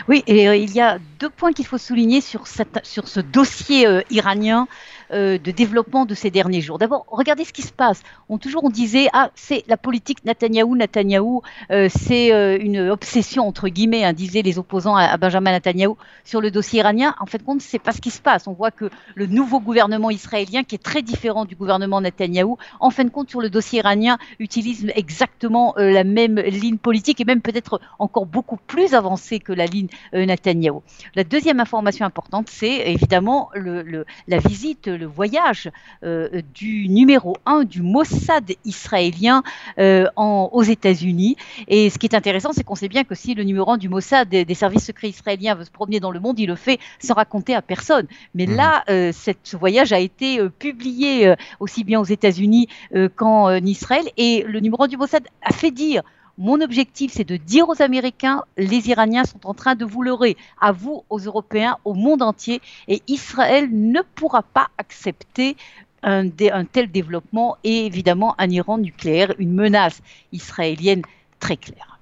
Oui, 0.09 0.25
et 0.27 0.47
il 0.57 0.75
y 0.75 0.81
a 0.81 0.99
deux 1.21 1.31
points 1.31 1.53
qu'il 1.53 1.67
faut 1.67 1.79
souligner 1.79 2.21
sur, 2.21 2.49
cette, 2.49 2.85
sur 2.85 3.07
ce 3.07 3.21
dossier 3.21 3.87
iranien. 4.11 4.67
Euh, 5.13 5.39
de 5.39 5.53
développement 5.53 6.05
de 6.05 6.15
ces 6.15 6.33
derniers 6.33 6.61
jours. 6.61 6.79
D'abord, 6.79 7.05
regardez 7.07 7.45
ce 7.45 7.53
qui 7.53 7.63
se 7.63 7.73
passe. 7.73 8.03
On 8.29 8.39
toujours 8.39 8.65
on 8.65 8.71
disait 8.71 9.07
ah 9.13 9.31
c'est 9.37 9.63
la 9.69 9.77
politique 9.77 10.25
Netanyahou, 10.25 10.75
Netanyahou, 10.75 11.43
euh, 11.71 11.89
c'est 11.95 12.33
euh, 12.33 12.59
une 12.61 12.91
obsession 12.91 13.47
entre 13.47 13.69
guillemets, 13.69 14.03
hein, 14.03 14.13
disaient 14.13 14.43
les 14.43 14.59
opposants 14.59 14.97
à, 14.97 15.17
Benjamin 15.17 15.53
Netanyahou 15.53 15.97
sur 16.25 16.41
le 16.41 16.51
dossier 16.51 16.81
iranien. 16.81 17.15
En 17.21 17.27
fait, 17.27 17.45
compte, 17.45 17.61
c'est 17.61 17.79
pas 17.79 17.93
ce 17.93 18.01
qui 18.01 18.11
se 18.11 18.21
passe. 18.21 18.49
On 18.49 18.53
voit 18.53 18.73
que 18.73 18.91
le 19.15 19.27
nouveau 19.27 19.61
gouvernement 19.61 20.11
israélien, 20.11 20.65
qui 20.65 20.75
est 20.75 20.83
très 20.83 21.03
différent 21.03 21.45
du 21.45 21.55
gouvernement 21.55 22.01
Netanyahou, 22.01 22.59
en 22.81 22.91
fin 22.91 23.05
de 23.05 23.11
compte 23.11 23.31
sur 23.31 23.41
le 23.41 23.49
dossier 23.49 23.79
iranien, 23.79 24.19
utilise 24.41 24.91
exactement 24.97 25.75
la 25.77 26.03
même 26.03 26.41
ligne 26.41 26.79
politique 26.79 27.21
et 27.21 27.25
même 27.25 27.43
peut-être 27.43 27.81
encore 28.01 28.27
beaucoup 28.27 28.57
plus 28.57 28.95
avancée 28.95 29.39
que 29.39 29.53
la 29.53 29.67
ligne 29.67 29.89
Netanyahou. 30.13 30.83
La 31.15 31.23
deuxième 31.23 31.61
information 31.61 32.05
importante, 32.05 32.49
c'est 32.51 32.91
évidemment 32.91 33.51
la 33.55 34.39
visite 34.39 34.89
le 34.97 35.07
voyage 35.07 35.71
euh, 36.05 36.43
du 36.55 36.89
numéro 36.89 37.37
1 37.47 37.65
du 37.65 37.83
Mossad 37.83 38.53
israélien 38.65 39.43
euh, 39.79 40.07
en, 40.17 40.51
aux 40.53 40.63
États-Unis. 40.63 41.37
Et 41.69 41.91
ce 41.91 41.99
qui 41.99 42.07
est 42.07 42.15
intéressant, 42.15 42.53
c'est 42.53 42.65
qu'on 42.65 42.75
sait 42.75 42.89
bien 42.89 43.05
que 43.05 43.15
si 43.15 43.35
le 43.35 43.45
numéro 43.45 43.71
1 43.71 43.79
du 43.79 43.89
Mossad 43.89 44.29
des, 44.29 44.55
services 44.55 44.87
secrets 44.87 45.09
israéliens 45.09 45.55
veut 45.55 45.65
se 45.65 45.71
promener 45.71 46.01
dans 46.01 46.11
le 46.11 46.21
monde, 46.21 46.39
il 46.39 46.47
le 46.47 46.57
fait 46.57 46.79
sans 46.99 47.15
raconter 47.15 47.55
à 47.55 47.63
personne. 47.63 48.07
Mais 48.35 48.47
mmh. 48.47 48.57
là, 48.57 48.85
euh, 48.89 49.13
cette, 49.13 49.41
ce 49.45 49.57
voyage 49.57 49.93
a 49.93 49.99
été 49.99 50.41
publié 50.59 51.35
aussi 51.61 51.85
bien 51.85 52.01
aux 52.01 52.05
États-Unis 52.05 52.69
qu'en 53.17 53.55
Israël. 53.57 54.05
Et 54.17 54.45
le 54.47 54.61
numéro 54.61 54.85
1 54.85 54.89
du 54.89 54.97
Mossad 54.97 55.27
a 55.43 55.53
fait 55.53 55.71
dire 55.71 56.03
mon 56.39 56.61
objectif, 56.61 57.13
c'est 57.15 57.25
de 57.25 57.37
dire 57.37 57.69
aux 57.69 57.81
Américains, 57.81 58.43
les 58.57 58.89
Iraniens 58.91 59.25
sont 59.25 59.47
en 59.47 59.55
train 59.55 59.75
de 59.75 59.85
vous 59.85 60.03
leurrer, 60.03 60.37
à 60.61 60.73
vous, 60.73 61.05
aux 61.09 61.19
Européens, 61.19 61.79
au 61.85 61.95
monde 61.95 62.23
entier, 62.23 62.61
et 62.89 63.03
Israël 63.09 63.69
ne 63.73 64.01
pourra 64.15 64.43
pas 64.43 64.69
accepter 64.79 65.57
un, 66.03 66.29
tel 66.71 66.91
développement 66.91 67.57
et 67.65 67.87
évidemment 67.87 68.35
un 68.39 68.49
Iran 68.51 68.79
nucléaire, 68.79 69.35
une 69.39 69.53
menace 69.53 70.03
israélienne 70.33 71.03
très 71.41 71.57
claire. 71.57 71.99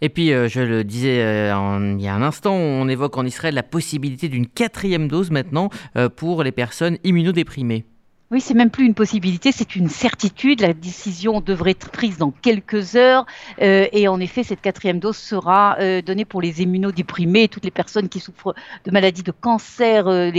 Et 0.00 0.08
puis, 0.08 0.32
euh, 0.32 0.48
je 0.48 0.60
le 0.60 0.82
disais 0.82 1.22
euh, 1.22 1.94
il 1.96 2.02
y 2.02 2.08
a 2.08 2.14
un 2.14 2.22
instant, 2.22 2.54
on 2.54 2.88
évoque 2.88 3.16
en 3.16 3.24
Israël 3.24 3.54
la 3.54 3.62
possibilité 3.62 4.28
d'une 4.28 4.46
quatrième 4.46 5.08
dose 5.08 5.30
maintenant 5.30 5.70
euh, 5.96 6.08
pour 6.08 6.42
les 6.42 6.52
personnes 6.52 6.98
immunodéprimées. 7.04 7.84
Oui, 8.30 8.40
c'est 8.40 8.54
même 8.54 8.70
plus 8.70 8.86
une 8.86 8.94
possibilité, 8.94 9.52
c'est 9.52 9.76
une 9.76 9.90
certitude. 9.90 10.62
La 10.62 10.72
décision 10.72 11.42
devrait 11.42 11.72
être 11.72 11.90
prise 11.90 12.16
dans 12.16 12.30
quelques 12.30 12.96
heures. 12.96 13.26
Euh, 13.60 13.86
et 13.92 14.08
en 14.08 14.18
effet, 14.18 14.42
cette 14.42 14.62
quatrième 14.62 14.98
dose 14.98 15.18
sera 15.18 15.76
euh, 15.78 16.00
donnée 16.00 16.24
pour 16.24 16.40
les 16.40 16.62
immunodéprimés, 16.62 17.48
toutes 17.48 17.66
les 17.66 17.70
personnes 17.70 18.08
qui 18.08 18.20
souffrent 18.20 18.54
de 18.86 18.90
maladies 18.90 19.22
de 19.22 19.30
cancer, 19.30 20.08
euh, 20.08 20.30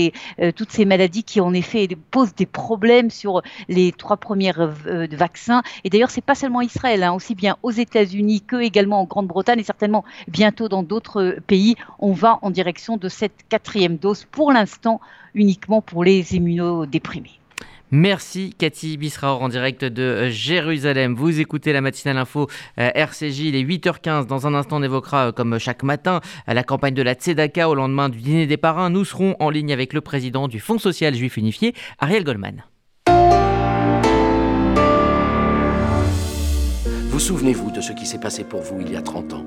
toutes 0.56 0.72
ces 0.72 0.84
maladies 0.84 1.24
qui 1.24 1.40
en 1.40 1.54
effet 1.54 1.88
posent 2.10 2.34
des 2.34 2.48
problèmes 2.48 3.12
sur 3.12 3.44
les 3.70 3.92
trois 3.92 4.18
premières 4.18 4.68
vaccins. 5.12 5.62
Et 5.84 5.92
d'ailleurs, 5.92 6.10
c'est 6.10 6.22
pas 6.22 6.36
seulement 6.36 6.62
Israël, 6.62 7.04
hein, 7.04 7.14
aussi 7.14 7.36
bien 7.36 7.56
aux 7.62 7.72
États-Unis 7.72 8.42
que 8.42 8.62
également 8.62 9.02
en 9.02 9.06
Grande-Bretagne 9.06 9.60
et 9.60 9.64
certainement 9.64 10.04
bientôt 10.28 10.70
dans 10.70 10.82
d'autres 10.82 11.38
pays. 11.46 11.76
On 12.00 12.14
va 12.14 12.40
en 12.42 12.50
direction 12.50 12.98
de 12.98 13.10
cette 13.10 13.46
quatrième 13.48 13.98
dose 13.98 14.26
pour 14.26 14.52
l'instant 14.52 15.00
uniquement 15.36 15.82
pour 15.82 16.04
les 16.04 16.36
immunodéprimés. 16.36 17.40
Merci 17.98 18.54
Cathy 18.58 18.98
Bisraor 18.98 19.42
en 19.42 19.48
direct 19.48 19.86
de 19.86 20.04
euh, 20.04 20.30
Jérusalem. 20.30 21.16
Vous 21.16 21.40
écoutez 21.40 21.72
la 21.72 21.80
matinale 21.80 22.18
info 22.18 22.50
euh, 22.78 22.90
RCJ, 22.94 23.40
il 23.40 23.56
est 23.56 23.64
8h15. 23.64 24.28
Dans 24.28 24.48
un 24.48 24.54
instant, 24.54 24.80
on 24.80 24.84
évoquera, 24.84 25.28
euh, 25.28 25.32
comme 25.32 25.58
chaque 25.60 25.82
matin, 25.82 26.20
la 26.46 26.64
campagne 26.64 26.94
de 26.94 27.02
la 27.02 27.14
Tzedaka 27.14 27.70
au 27.70 27.74
lendemain 27.74 28.10
du 28.10 28.20
dîner 28.20 28.48
des 28.48 28.58
parrains. 28.58 28.90
Nous 28.90 29.06
serons 29.06 29.38
en 29.40 29.50
ligne 29.50 29.72
avec 29.72 29.94
le 29.94 30.02
président 30.02 30.50
du 30.50 30.60
Fonds 30.60 30.78
social 30.78 31.16
juif 31.16 31.38
unifié, 31.38 31.74
Ariel 32.00 32.26
Goldman. 32.26 32.66
Vous 37.08 37.20
souvenez-vous 37.22 37.72
de 37.72 37.80
ce 37.80 37.94
qui 37.94 38.06
s'est 38.06 38.20
passé 38.20 38.44
pour 38.44 38.60
vous 38.60 38.82
il 38.82 38.92
y 38.92 38.98
a 38.98 39.02
30 39.02 39.36
ans? 39.36 39.46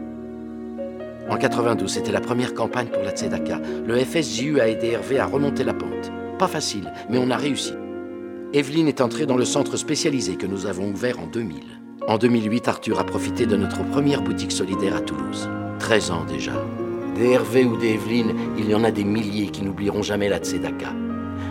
En 1.29 1.37
92, 1.37 1.93
c'était 1.93 2.13
la 2.13 2.23
première 2.23 2.55
campagne 2.55 2.89
pour 2.89 3.03
la 3.03 3.11
Tzedaka. 3.11 3.61
Le 3.87 3.99
FSJU 3.99 4.59
a 4.59 4.69
aidé 4.69 4.93
Hervé 4.93 5.19
à 5.19 5.27
remonter 5.27 5.65
la 5.65 5.75
pente. 5.75 6.11
Pas 6.39 6.49
facile, 6.49 6.91
mais 7.11 7.19
on 7.19 7.29
a 7.29 7.37
réussi. 7.37 7.75
Evelyne 8.55 8.89
est 8.89 9.03
entrée 9.03 9.27
dans 9.27 9.37
le 9.37 9.45
centre 9.45 9.77
spécialisé 9.77 10.37
que 10.37 10.47
nous 10.47 10.65
avons 10.65 10.89
ouvert 10.89 11.19
en 11.19 11.27
2000. 11.27 11.61
En 12.07 12.17
2008, 12.17 12.69
Arthur 12.69 12.99
a 12.99 13.05
profité 13.05 13.45
de 13.45 13.57
notre 13.57 13.85
première 13.85 14.23
boutique 14.23 14.53
solidaire 14.53 14.97
à 14.97 15.01
Toulouse. 15.01 15.51
13 15.81 16.11
ans 16.11 16.25
déjà. 16.25 16.53
Des 17.15 17.33
Hervé 17.33 17.67
ou 17.67 17.77
des 17.77 17.91
Evelyne, 17.91 18.35
il 18.57 18.71
y 18.71 18.75
en 18.75 18.85
a 18.85 18.91
des 18.91 19.05
milliers 19.05 19.49
qui 19.49 19.63
n'oublieront 19.63 20.03
jamais 20.03 20.31
la 20.31 20.39
Tzedaka. 20.39 20.95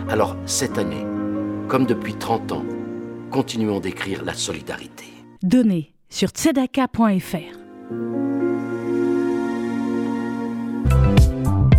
Alors, 0.08 0.36
cette 0.44 0.76
année, 0.76 1.06
comme 1.68 1.86
depuis 1.86 2.14
30 2.14 2.50
ans, 2.50 2.64
continuons 3.30 3.78
d'écrire 3.78 4.24
la 4.24 4.34
solidarité. 4.34 5.04
Donnez 5.44 5.94
sur 6.08 6.30
tzedaka.fr. 6.30 8.27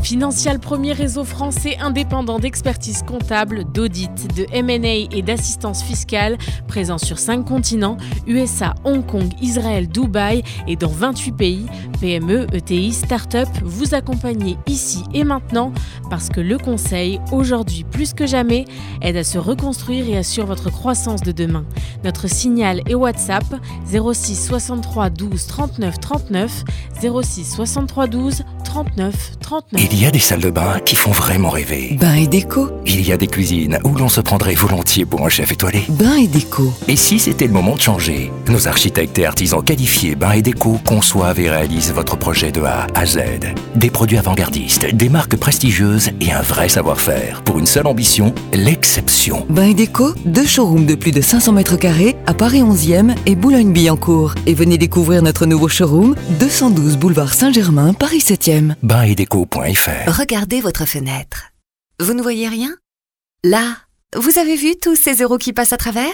Financial, 0.04 0.60
premier 0.60 0.94
réseau 0.94 1.24
français 1.24 1.78
indépendant 1.80 2.40
d'expertise 2.40 3.04
comptable, 3.04 3.66
d'audit, 3.66 4.10
de 4.36 4.46
MA 4.62 5.08
et 5.16 5.22
d'assistance 5.22 5.84
fiscale, 5.84 6.38
présent 6.68 6.98
sur 6.98 7.20
5 7.20 7.46
continents, 7.46 7.98
USA, 8.26 8.74
Hong 8.86 9.06
Kong, 9.06 9.30
Israël, 9.42 9.88
Dubaï 9.88 10.44
et 10.68 10.76
dans 10.76 10.90
28 10.90 11.32
pays. 11.34 11.66
PME, 12.00 12.48
ETI, 12.54 12.94
start-up, 12.94 13.50
vous 13.64 13.94
accompagner 13.94 14.58
ici 14.68 15.04
et 15.14 15.24
maintenant 15.24 15.72
parce 16.10 16.30
que 16.30 16.42
le 16.42 16.58
conseil, 16.58 17.20
aujourd'hui 17.32 17.84
plus 17.84 18.14
que 18.14 18.26
jamais, 18.26 18.66
aide 19.02 19.18
à 19.18 19.24
se 19.24 19.38
reconstruire 19.38 20.08
et 20.10 20.18
assure 20.18 20.46
votre 20.46 20.70
croissance 20.72 21.22
de 21.22 21.32
demain. 21.32 21.66
Notre 22.04 22.28
signal 22.28 22.82
est 22.88 22.96
WhatsApp 22.96 23.44
06 23.88 24.36
63 24.36 25.10
12 25.10 25.48
39 25.48 26.00
39 26.00 26.64
06 27.02 27.44
63 27.46 28.08
12 28.08 28.44
39 28.64 29.32
39. 29.40 29.88
Il 29.92 30.00
y 30.00 30.06
a 30.06 30.12
des 30.12 30.20
salles 30.20 30.42
de 30.42 30.50
bain 30.50 30.80
qui 30.86 30.96
font 30.96 31.12
vraiment 31.12 31.50
rêver. 31.50 31.98
Bain 32.00 32.14
et 32.14 32.28
déco. 32.28 32.70
Il 32.86 33.06
y 33.08 33.12
a 33.12 33.18
des 33.18 33.28
cuisines 33.28 33.80
où 33.84 33.96
l'on 33.96 34.10
se 34.10 34.22
prendrait 34.22 34.54
volontiers 34.54 35.06
pour 35.06 35.26
un 35.26 35.30
chef 35.30 35.52
étoilé. 35.52 35.84
Bain 35.90 36.18
et 36.18 36.28
déco. 36.28 36.72
Et 36.88 36.96
si 36.96 37.20
c'était 37.20 37.48
le 37.48 37.54
moment 37.54 37.76
de 37.76 37.82
changer? 37.82 38.32
Nos 38.48 38.68
architectes 38.68 39.18
et 39.18 39.26
artisans 39.26 39.64
qualifiés 39.64 40.16
Bain 40.16 40.34
et 40.34 40.42
déco 40.42 40.80
conçoivent 40.86 41.40
et 41.40 41.50
réalisent 41.50 41.89
votre 41.94 42.18
projet 42.18 42.52
de 42.52 42.62
A 42.62 42.88
à 42.96 43.06
Z. 43.06 43.20
Des 43.76 43.90
produits 43.90 44.18
avant-gardistes, 44.18 44.86
des 44.94 45.10
marques 45.10 45.36
prestigieuses 45.36 46.10
et 46.22 46.32
un 46.32 46.42
vrai 46.42 46.70
savoir-faire. 46.70 47.42
Pour 47.44 47.60
une 47.60 47.66
seule 47.66 47.88
ambition, 47.88 48.34
l'exception. 48.54 49.46
Bain 49.50 49.66
et 49.66 49.74
déco, 49.74 50.14
deux 50.26 50.46
showrooms 50.46 50.86
de 50.86 50.96
plus 50.96 51.12
de 51.12 51.22
500 51.22 51.54
mètres 51.54 51.78
carrés 51.78 52.16
à 52.28 52.34
Paris 52.34 52.62
11e 52.62 53.16
et 53.26 53.36
Boulogne-Billancourt. 53.36 54.36
Et 54.46 54.54
venez 54.54 54.78
découvrir 54.78 55.22
notre 55.22 55.46
nouveau 55.46 55.68
showroom, 55.68 56.16
212 56.40 56.98
boulevard 56.98 57.34
Saint-Germain, 57.34 57.94
Paris 57.94 58.20
7e. 58.20 58.76
Bain 58.84 59.04
et 59.04 59.16
déco.fr 59.16 60.12
Regardez 60.18 60.62
votre 60.62 60.86
fenêtre. 60.86 61.52
Vous 62.00 62.14
ne 62.14 62.22
voyez 62.22 62.48
rien? 62.48 62.76
Là, 63.44 63.64
vous 64.16 64.38
avez 64.38 64.56
vu 64.56 64.76
tous 64.82 64.96
ces 64.96 65.22
euros 65.22 65.38
qui 65.38 65.54
passent 65.54 65.74
à 65.74 65.78
travers? 65.78 66.14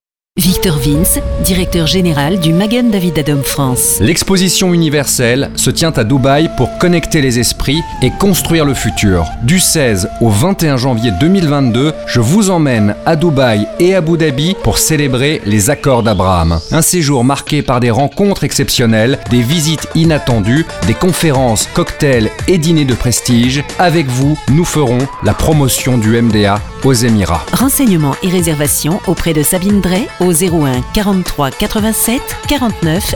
Victor 0.41 0.79
Vince, 0.79 1.19
directeur 1.43 1.85
général 1.85 2.39
du 2.39 2.51
Magen 2.51 2.89
David 2.89 3.19
Adom 3.19 3.43
France. 3.43 3.99
L'exposition 4.01 4.73
universelle 4.73 5.51
se 5.53 5.69
tient 5.69 5.91
à 5.91 6.03
Dubaï 6.03 6.49
pour 6.57 6.79
connecter 6.79 7.21
les 7.21 7.37
esprits 7.37 7.77
et 8.01 8.09
construire 8.09 8.65
le 8.65 8.73
futur. 8.73 9.27
Du 9.43 9.59
16 9.59 10.09
au 10.19 10.29
21 10.29 10.77
janvier 10.77 11.11
2022, 11.19 11.93
je 12.07 12.19
vous 12.21 12.49
emmène 12.49 12.95
à 13.05 13.15
Dubaï 13.15 13.67
et 13.79 13.93
à 13.93 13.99
Abu 13.99 14.17
Dhabi 14.17 14.55
pour 14.63 14.79
célébrer 14.79 15.43
les 15.45 15.69
accords 15.69 16.01
d'Abraham. 16.01 16.59
Un 16.71 16.81
séjour 16.81 17.23
marqué 17.23 17.61
par 17.61 17.79
des 17.79 17.91
rencontres 17.91 18.43
exceptionnelles, 18.43 19.19
des 19.29 19.43
visites 19.43 19.87
inattendues, 19.93 20.65
des 20.87 20.95
conférences, 20.95 21.69
cocktails 21.75 22.31
et 22.47 22.57
dîners 22.57 22.85
de 22.85 22.95
prestige. 22.95 23.63
Avec 23.77 24.07
vous, 24.07 24.35
nous 24.49 24.65
ferons 24.65 25.07
la 25.23 25.35
promotion 25.35 25.99
du 25.99 26.19
MDA 26.19 26.59
aux 26.83 26.93
Émirats. 26.93 27.45
Renseignements 27.53 28.15
et 28.23 28.29
réservations 28.29 29.01
auprès 29.05 29.33
de 29.33 29.43
Sabine 29.43 29.81
Drey 29.81 30.07
au 30.19 30.30
01 30.33 30.81
43 30.93 31.51
87 31.51 32.21
49 32.47 33.15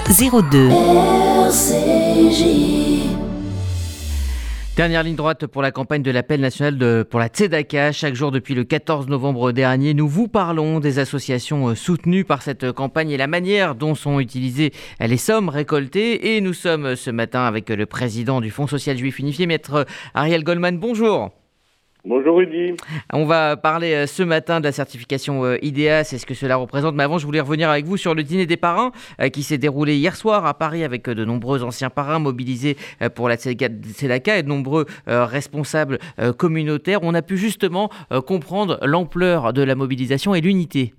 02. 0.51 0.69
Dernière 4.75 5.03
ligne 5.03 5.15
droite 5.15 5.47
pour 5.47 5.61
la 5.61 5.71
campagne 5.71 6.03
de 6.03 6.11
l'appel 6.11 6.41
national 6.41 6.77
de, 6.77 7.07
pour 7.09 7.21
la 7.21 7.27
Tzedaka. 7.27 7.93
Chaque 7.93 8.15
jour 8.15 8.31
depuis 8.31 8.53
le 8.53 8.65
14 8.65 9.07
novembre 9.07 9.53
dernier, 9.53 9.93
nous 9.93 10.09
vous 10.09 10.27
parlons 10.27 10.81
des 10.81 10.99
associations 10.99 11.69
euh, 11.69 11.75
soutenues 11.75 12.25
par 12.25 12.41
cette 12.41 12.73
campagne 12.73 13.11
et 13.11 13.17
la 13.17 13.27
manière 13.27 13.75
dont 13.75 13.95
sont 13.95 14.19
utilisées 14.19 14.73
les 14.99 15.17
sommes 15.17 15.47
récoltées. 15.47 16.35
Et 16.35 16.41
nous 16.41 16.53
sommes 16.53 16.97
ce 16.97 17.11
matin 17.11 17.45
avec 17.45 17.69
le 17.69 17.85
président 17.85 18.41
du 18.41 18.51
Fonds 18.51 18.67
social 18.67 18.97
juif 18.97 19.19
unifié, 19.19 19.45
maître 19.47 19.85
Ariel 20.13 20.43
Goldman. 20.43 20.77
Bonjour. 20.77 21.31
Bonjour 22.07 22.37
Rudy. 22.37 22.75
On 23.11 23.25
va 23.25 23.57
parler 23.57 23.93
euh, 23.95 24.05
ce 24.05 24.21
matin 24.21 24.59
de 24.59 24.65
la 24.65 24.71
certification 24.71 25.43
euh, 25.43 25.57
IDEA, 25.63 26.03
c'est 26.03 26.19
ce 26.19 26.27
que 26.27 26.35
cela 26.35 26.55
représente. 26.55 26.93
Mais 26.93 27.01
avant, 27.01 27.17
je 27.17 27.25
voulais 27.25 27.39
revenir 27.39 27.67
avec 27.67 27.85
vous 27.85 27.97
sur 27.97 28.13
le 28.13 28.21
dîner 28.21 28.45
des 28.45 28.57
parrains 28.57 28.91
euh, 29.19 29.29
qui 29.29 29.41
s'est 29.41 29.57
déroulé 29.57 29.95
hier 29.95 30.15
soir 30.15 30.45
à 30.45 30.53
Paris 30.53 30.83
avec 30.83 31.09
de 31.09 31.25
nombreux 31.25 31.63
anciens 31.63 31.89
parrains 31.89 32.19
mobilisés 32.19 32.75
pour 33.15 33.27
la 33.27 33.37
Tzedaka 33.37 34.37
et 34.37 34.43
de 34.43 34.47
nombreux 34.47 34.85
responsables 35.07 35.97
communautaires. 36.37 36.99
On 37.01 37.13
a 37.13 37.21
pu 37.21 37.37
justement 37.37 37.89
comprendre 38.25 38.79
l'ampleur 38.83 39.53
de 39.53 39.63
la 39.63 39.75
mobilisation 39.75 40.35
et 40.35 40.41
l'unité. 40.41 40.93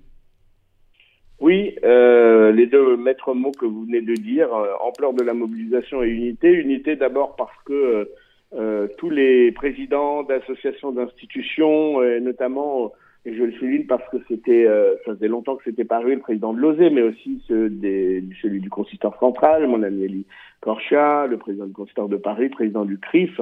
Oui, 1.39 1.75
les 1.83 2.67
deux 2.67 2.97
maîtres 2.97 3.33
mots 3.33 3.51
que 3.51 3.65
vous 3.65 3.85
venez 3.85 4.01
de 4.01 4.13
dire, 4.13 4.49
ampleur 4.81 5.13
de 5.13 5.23
la 5.23 5.33
mobilisation 5.33 6.03
et 6.03 6.07
unité. 6.07 6.51
Unité 6.51 6.95
d'abord 6.95 7.35
parce 7.35 7.55
que 7.65 8.09
euh, 8.55 8.87
tous 8.97 9.09
les 9.09 9.51
présidents 9.51 10.23
d'associations, 10.23 10.91
d'institutions, 10.91 12.01
et 12.03 12.19
notamment, 12.19 12.93
et 13.25 13.35
je 13.35 13.43
le 13.43 13.51
souligne 13.53 13.85
parce 13.85 14.07
que 14.09 14.17
c'était, 14.29 14.65
euh, 14.65 14.95
ça 15.05 15.13
faisait 15.13 15.27
longtemps 15.27 15.57
que 15.57 15.63
c'était 15.65 15.83
paru, 15.83 16.15
le 16.15 16.21
président 16.21 16.53
de 16.53 16.59
l'OSE, 16.59 16.91
mais 16.91 17.01
aussi 17.01 17.43
ceux 17.47 17.69
des, 17.69 18.23
celui 18.41 18.61
du 18.61 18.69
consistoire 18.69 19.19
central, 19.19 19.67
mon 19.67 19.83
ami 19.83 20.05
Elie 20.05 20.25
Korcha, 20.61 21.27
le 21.27 21.37
président 21.37 21.65
du 21.65 21.73
consistoire 21.73 22.07
de 22.07 22.15
Paris, 22.15 22.47
président 22.47 22.85
du 22.85 22.97
CRIF, 22.97 23.41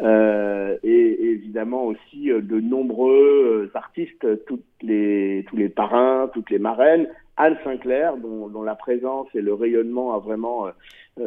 euh, 0.00 0.76
et, 0.82 1.24
évidemment 1.32 1.84
aussi 1.84 2.30
euh, 2.30 2.40
de 2.42 2.60
nombreux 2.60 3.70
artistes, 3.74 4.44
toutes 4.46 4.64
les, 4.82 5.46
tous 5.48 5.56
les 5.56 5.70
parrains, 5.70 6.30
toutes 6.34 6.50
les 6.50 6.58
marraines, 6.58 7.08
Anne 7.36 7.56
Sinclair, 7.64 8.16
dont, 8.16 8.48
dont, 8.48 8.62
la 8.62 8.74
présence 8.74 9.26
et 9.34 9.40
le 9.40 9.54
rayonnement 9.54 10.14
a 10.14 10.18
vraiment 10.18 10.66
euh, 10.66 10.70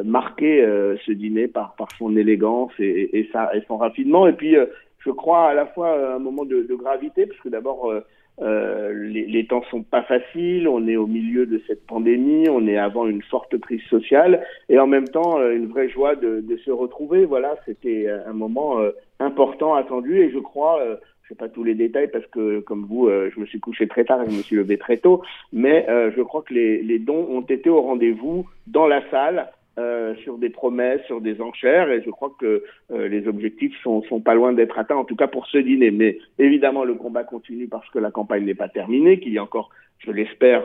marqué 0.04 0.62
euh, 0.62 0.96
ce 1.04 1.12
dîner 1.12 1.48
par, 1.48 1.74
par 1.76 1.88
son 1.98 2.16
élégance 2.16 2.72
et, 2.78 3.18
et, 3.18 3.28
sa, 3.32 3.54
et 3.54 3.62
son 3.66 3.76
raffinement. 3.76 4.26
Et 4.26 4.32
puis, 4.32 4.56
euh, 4.56 4.66
je 4.98 5.10
crois 5.10 5.50
à 5.50 5.54
la 5.54 5.66
fois 5.66 6.14
un 6.14 6.18
moment 6.18 6.44
de, 6.44 6.62
de 6.62 6.74
gravité, 6.74 7.26
parce 7.26 7.40
que 7.40 7.48
d'abord, 7.48 7.92
euh, 8.40 8.92
les, 8.92 9.26
les, 9.26 9.46
temps 9.46 9.62
sont 9.70 9.82
pas 9.82 10.02
faciles, 10.02 10.66
on 10.68 10.86
est 10.88 10.96
au 10.96 11.06
milieu 11.06 11.46
de 11.46 11.62
cette 11.66 11.86
pandémie, 11.86 12.48
on 12.48 12.66
est 12.66 12.76
avant 12.76 13.06
une 13.06 13.22
forte 13.22 13.58
crise 13.58 13.82
sociale, 13.84 14.44
et 14.68 14.78
en 14.78 14.86
même 14.86 15.08
temps 15.08 15.40
une 15.48 15.66
vraie 15.66 15.88
joie 15.88 16.16
de, 16.16 16.40
de 16.40 16.56
se 16.58 16.70
retrouver. 16.72 17.24
Voilà, 17.24 17.56
c'était 17.66 18.08
un 18.08 18.32
moment 18.32 18.78
important, 19.20 19.74
attendu, 19.74 20.18
et 20.18 20.30
je 20.30 20.38
crois 20.38 20.80
je 21.26 21.34
sais 21.34 21.38
pas 21.38 21.48
tous 21.48 21.64
les 21.64 21.74
détails 21.74 22.08
parce 22.08 22.26
que, 22.26 22.60
comme 22.60 22.84
vous, 22.84 23.08
euh, 23.08 23.30
je 23.34 23.40
me 23.40 23.46
suis 23.46 23.58
couché 23.58 23.88
très 23.88 24.04
tard 24.04 24.22
et 24.22 24.30
je 24.30 24.36
me 24.36 24.42
suis 24.42 24.54
levé 24.54 24.78
très 24.78 24.96
tôt, 24.96 25.22
mais 25.52 25.84
euh, 25.88 26.12
je 26.16 26.22
crois 26.22 26.42
que 26.42 26.54
les, 26.54 26.82
les, 26.82 27.00
dons 27.00 27.26
ont 27.28 27.40
été 27.40 27.68
au 27.68 27.82
rendez-vous 27.82 28.46
dans 28.66 28.86
la 28.86 29.02
salle. 29.10 29.48
Euh, 29.78 30.14
sur 30.22 30.38
des 30.38 30.48
promesses, 30.48 31.04
sur 31.04 31.20
des 31.20 31.38
enchères, 31.42 31.90
et 31.90 32.00
je 32.00 32.08
crois 32.08 32.32
que 32.40 32.64
euh, 32.92 33.08
les 33.08 33.28
objectifs 33.28 33.76
sont, 33.82 34.00
sont 34.04 34.20
pas 34.20 34.32
loin 34.32 34.54
d'être 34.54 34.78
atteints, 34.78 34.96
en 34.96 35.04
tout 35.04 35.16
cas 35.16 35.26
pour 35.26 35.46
ce 35.48 35.58
dîner. 35.58 35.90
Mais 35.90 36.16
évidemment, 36.38 36.82
le 36.82 36.94
combat 36.94 37.24
continue 37.24 37.68
parce 37.68 37.86
que 37.90 37.98
la 37.98 38.10
campagne 38.10 38.46
n'est 38.46 38.54
pas 38.54 38.70
terminée, 38.70 39.20
qu'il 39.20 39.34
y 39.34 39.38
a 39.38 39.42
encore, 39.42 39.68
je 39.98 40.12
l'espère, 40.12 40.62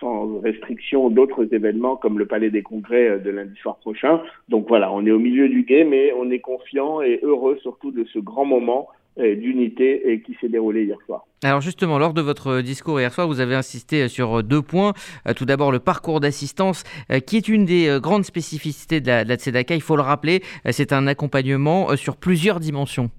sans 0.00 0.40
restriction, 0.40 1.10
d'autres 1.10 1.54
événements 1.54 1.94
comme 1.94 2.18
le 2.18 2.26
Palais 2.26 2.50
des 2.50 2.62
Congrès 2.62 3.20
de 3.20 3.30
lundi 3.30 3.54
soir 3.60 3.76
prochain. 3.76 4.20
Donc 4.48 4.66
voilà, 4.66 4.92
on 4.92 5.06
est 5.06 5.12
au 5.12 5.20
milieu 5.20 5.48
du 5.48 5.62
guet, 5.62 5.84
mais 5.84 6.12
on 6.16 6.28
est 6.32 6.40
confiant 6.40 7.02
et 7.02 7.20
heureux 7.22 7.56
surtout 7.62 7.92
de 7.92 8.02
ce 8.06 8.18
grand 8.18 8.46
moment 8.46 8.88
d'unité 9.16 10.12
et 10.12 10.22
qui 10.22 10.36
s'est 10.40 10.48
déroulé 10.48 10.84
hier 10.84 10.98
soir. 11.06 11.26
Alors 11.42 11.62
justement, 11.62 11.98
lors 11.98 12.12
de 12.12 12.20
votre 12.20 12.60
discours 12.60 13.00
hier 13.00 13.12
soir, 13.12 13.26
vous 13.26 13.40
avez 13.40 13.54
insisté 13.54 14.08
sur 14.08 14.42
deux 14.42 14.60
points. 14.60 14.92
Euh, 15.26 15.32
tout 15.32 15.46
d'abord, 15.46 15.72
le 15.72 15.78
parcours 15.78 16.20
d'assistance, 16.20 16.84
euh, 17.10 17.20
qui 17.20 17.38
est 17.38 17.48
une 17.48 17.64
des 17.64 17.88
euh, 17.88 17.98
grandes 17.98 18.24
spécificités 18.24 19.00
de 19.00 19.06
la, 19.06 19.38
de. 19.38 19.74
Il 19.74 19.80
faut 19.80 19.96
le 19.96 20.02
rappeler, 20.02 20.42
c'est 20.70 20.92
un 20.92 21.06
accompagnement 21.06 21.96
sur 21.96 22.16
plusieurs 22.16 22.60
dimensions. 22.60 23.10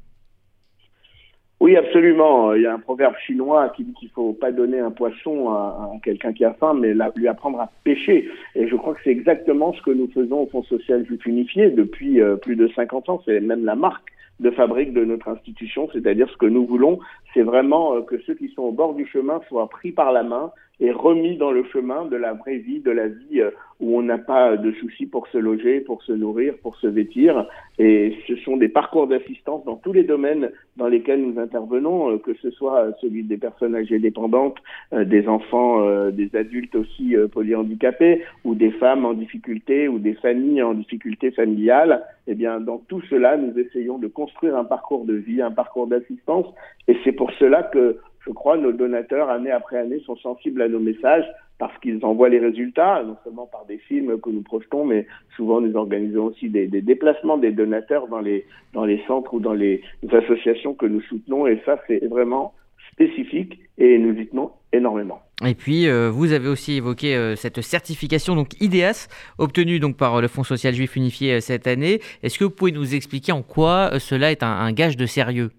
Oui, 1.61 1.77
absolument. 1.77 2.55
Il 2.55 2.63
y 2.63 2.65
a 2.65 2.73
un 2.73 2.79
proverbe 2.79 3.13
chinois 3.23 3.69
qui 3.75 3.83
dit 3.83 3.93
qu'il 3.93 4.07
ne 4.07 4.13
faut 4.13 4.33
pas 4.33 4.51
donner 4.51 4.79
un 4.79 4.89
poisson 4.89 5.51
à, 5.51 5.91
quelqu'un 6.03 6.33
qui 6.33 6.43
a 6.43 6.53
faim, 6.53 6.73
mais 6.73 6.95
lui 7.15 7.27
apprendre 7.27 7.59
à 7.59 7.69
pêcher. 7.83 8.27
Et 8.55 8.67
je 8.67 8.75
crois 8.75 8.95
que 8.95 8.99
c'est 9.03 9.11
exactement 9.11 9.71
ce 9.73 9.81
que 9.83 9.91
nous 9.91 10.09
faisons 10.11 10.39
au 10.39 10.47
Fonds 10.47 10.63
social 10.63 11.05
juif 11.05 11.23
unifié 11.27 11.69
depuis 11.69 12.19
euh, 12.19 12.35
plus 12.35 12.55
de 12.55 12.67
50 12.67 13.09
ans. 13.09 13.21
C'est 13.25 13.39
même 13.41 13.63
la 13.63 13.75
marque 13.75 14.11
de 14.39 14.49
fabrique 14.49 14.91
de 14.91 15.05
notre 15.05 15.27
institution, 15.27 15.87
c'est-à-dire 15.93 16.27
ce 16.31 16.37
que 16.37 16.47
nous 16.47 16.65
voulons, 16.65 16.97
c'est 17.35 17.43
vraiment 17.43 17.93
euh, 17.93 18.01
que 18.01 18.19
ceux 18.25 18.33
qui 18.33 18.49
sont 18.49 18.63
au 18.63 18.71
bord 18.71 18.95
du 18.95 19.05
chemin 19.05 19.39
soient 19.47 19.69
pris 19.69 19.91
par 19.91 20.11
la 20.11 20.23
main 20.23 20.51
et 20.81 20.91
remis 20.91 21.37
dans 21.37 21.51
le 21.51 21.63
chemin 21.65 22.05
de 22.05 22.17
la 22.17 22.33
vraie 22.33 22.57
vie, 22.57 22.79
de 22.79 22.89
la 22.89 23.07
vie 23.07 23.39
euh, 23.39 23.51
où 23.79 23.97
on 23.97 24.01
n'a 24.01 24.17
pas 24.17 24.57
de 24.57 24.71
soucis 24.73 25.05
pour 25.05 25.27
se 25.27 25.37
loger, 25.37 25.79
pour 25.79 26.01
se 26.03 26.11
nourrir, 26.11 26.55
pour 26.63 26.75
se 26.77 26.87
vêtir. 26.87 27.47
Et 27.77 28.17
ce 28.27 28.35
sont 28.37 28.57
des 28.57 28.67
parcours 28.67 29.07
d'assistance 29.07 29.63
dans 29.63 29.75
tous 29.75 29.93
les 29.93 30.03
domaines 30.03 30.49
dans 30.77 30.87
lesquels 30.87 31.21
nous 31.21 31.39
intervenons, 31.39 32.11
euh, 32.11 32.17
que 32.17 32.33
ce 32.41 32.49
soit 32.49 32.91
celui 32.99 33.23
des 33.23 33.37
personnes 33.37 33.75
âgées 33.75 33.99
dépendantes, 33.99 34.57
des 34.91 35.27
enfants, 35.27 36.09
des 36.09 36.35
adultes 36.35 36.75
aussi 36.75 37.15
polyhandicapés, 37.31 38.23
ou 38.43 38.55
des 38.55 38.71
femmes 38.71 39.05
en 39.05 39.13
difficulté, 39.13 39.87
ou 39.87 39.99
des 39.99 40.15
familles 40.15 40.63
en 40.63 40.73
difficulté 40.73 41.31
familiale. 41.31 42.03
Eh 42.27 42.33
bien, 42.33 42.59
dans 42.59 42.77
tout 42.77 43.01
cela, 43.09 43.37
nous 43.37 43.57
essayons 43.59 43.97
de 43.97 44.07
construire 44.07 44.55
un 44.57 44.63
parcours 44.63 45.05
de 45.05 45.13
vie, 45.13 45.41
un 45.41 45.51
parcours 45.51 45.87
d'assistance. 45.87 46.47
Et 46.87 46.97
c'est 47.03 47.11
pour 47.11 47.31
cela 47.33 47.63
que 47.63 47.97
je 48.25 48.31
crois, 48.31 48.57
nos 48.57 48.71
donateurs, 48.71 49.29
année 49.29 49.51
après 49.51 49.77
année, 49.77 49.99
sont 50.05 50.15
sensibles 50.17 50.61
à 50.61 50.67
nos 50.67 50.79
messages 50.79 51.25
parce 51.57 51.77
qu'ils 51.79 52.03
envoient 52.03 52.29
les 52.29 52.39
résultats, 52.39 53.03
non 53.03 53.17
seulement 53.23 53.45
par 53.45 53.65
des 53.67 53.77
films 53.77 54.19
que 54.19 54.31
nous 54.31 54.41
projetons, 54.41 54.83
mais 54.83 55.05
souvent 55.35 55.61
nous 55.61 55.75
organisons 55.75 56.25
aussi 56.25 56.49
des, 56.49 56.67
déplacements 56.67 57.37
des 57.37 57.51
donateurs 57.51 58.07
dans 58.07 58.19
les, 58.19 58.45
dans 58.73 58.83
les 58.83 58.99
centres 59.05 59.35
ou 59.35 59.39
dans 59.39 59.53
les 59.53 59.83
associations 60.11 60.73
que 60.73 60.87
nous 60.87 61.01
soutenons. 61.01 61.45
Et 61.45 61.61
ça, 61.63 61.79
c'est 61.87 62.03
vraiment 62.07 62.53
spécifique 62.91 63.59
et 63.77 63.99
nous 63.99 64.19
y 64.19 64.27
tenons 64.27 64.51
énormément. 64.73 65.19
Et 65.45 65.53
puis, 65.53 65.87
euh, 65.87 66.09
vous 66.09 66.33
avez 66.33 66.47
aussi 66.47 66.73
évoqué 66.73 67.15
euh, 67.15 67.35
cette 67.35 67.61
certification 67.61 68.35
donc 68.35 68.59
IDEAS, 68.59 69.07
obtenue 69.37 69.79
donc 69.79 69.97
par 69.97 70.19
le 70.19 70.27
Fonds 70.27 70.43
social 70.43 70.73
juif 70.73 70.95
unifié 70.95 71.33
euh, 71.33 71.39
cette 71.41 71.67
année. 71.67 71.99
Est-ce 72.23 72.39
que 72.39 72.43
vous 72.43 72.51
pouvez 72.51 72.71
nous 72.71 72.95
expliquer 72.95 73.33
en 73.33 73.43
quoi 73.43 73.99
cela 73.99 74.31
est 74.31 74.41
un 74.41 74.71
gage 74.71 74.97
de 74.97 75.05
sérieux? 75.05 75.51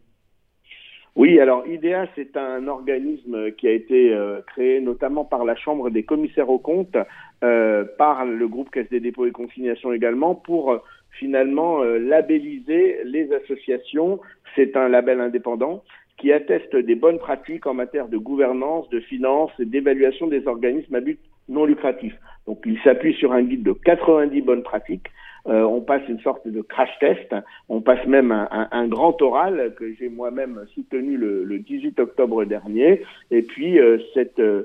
Oui, 1.15 1.39
alors 1.41 1.67
IDEA, 1.67 2.07
c'est 2.15 2.39
un 2.39 2.67
organisme 2.69 3.53
qui 3.53 3.69
a 3.69 3.73
été 3.73 4.15
euh, 4.15 4.41
créé 4.47 4.81
notamment 4.81 5.27
par 5.27 5.45
la 5.45 5.55
Chambre 5.55 5.91
des 5.91 6.05
commissaires 6.05 6.49
aux 6.49 6.59
comptes, 6.59 6.97
euh, 7.45 7.85
par 7.99 8.25
le 8.25 8.49
groupe 8.49 8.71
Caisse 8.71 8.89
des 8.89 9.01
dépôts 9.01 9.27
et 9.27 9.31
consignations 9.31 9.93
également, 9.93 10.35
pour 10.35 10.73
euh, 10.73 10.79
finalement 11.11 11.83
labelliser 11.83 13.01
les 13.05 13.31
associations. 13.35 14.21
C'est 14.57 14.75
un 14.75 14.89
label 14.89 15.21
indépendant 15.21 15.85
qui 16.17 16.33
atteste 16.33 16.75
des 16.77 16.95
bonnes 16.95 17.19
pratiques 17.19 17.67
en 17.67 17.75
matière 17.75 18.09
de 18.09 18.17
gouvernance, 18.17 18.89
de 18.89 19.01
finance 19.01 19.51
et 19.59 19.67
d'évaluation 19.67 20.29
des 20.29 20.47
organismes 20.47 20.95
à 20.95 21.01
but 21.01 21.19
non 21.51 21.67
lucratif. 21.67 22.15
Donc 22.47 22.63
il 22.65 22.79
s'appuie 22.81 23.15
sur 23.15 23.33
un 23.33 23.43
guide 23.43 23.63
de 23.63 23.73
90 23.73 24.41
bonnes 24.41 24.63
pratiques 24.63 25.09
euh, 25.49 25.63
on 25.63 25.81
passe 25.81 26.03
une 26.09 26.21
sorte 26.21 26.47
de 26.47 26.61
crash 26.63 26.91
test, 27.01 27.35
on 27.69 27.81
passe 27.81 28.05
même 28.07 28.31
un, 28.31 28.49
un, 28.51 28.69
un 28.71 28.87
grand 28.87 29.21
oral 29.23 29.75
que 29.77 29.93
j'ai 29.95 30.09
moi-même 30.09 30.65
soutenu 30.75 31.17
le, 31.17 31.45
le, 31.45 31.59
18 31.59 31.99
octobre 31.99 32.45
dernier. 32.45 33.03
Et 33.31 33.43
puis 33.43 33.81
euh, 33.81 33.99
cette, 34.15 34.39
euh, 34.39 34.65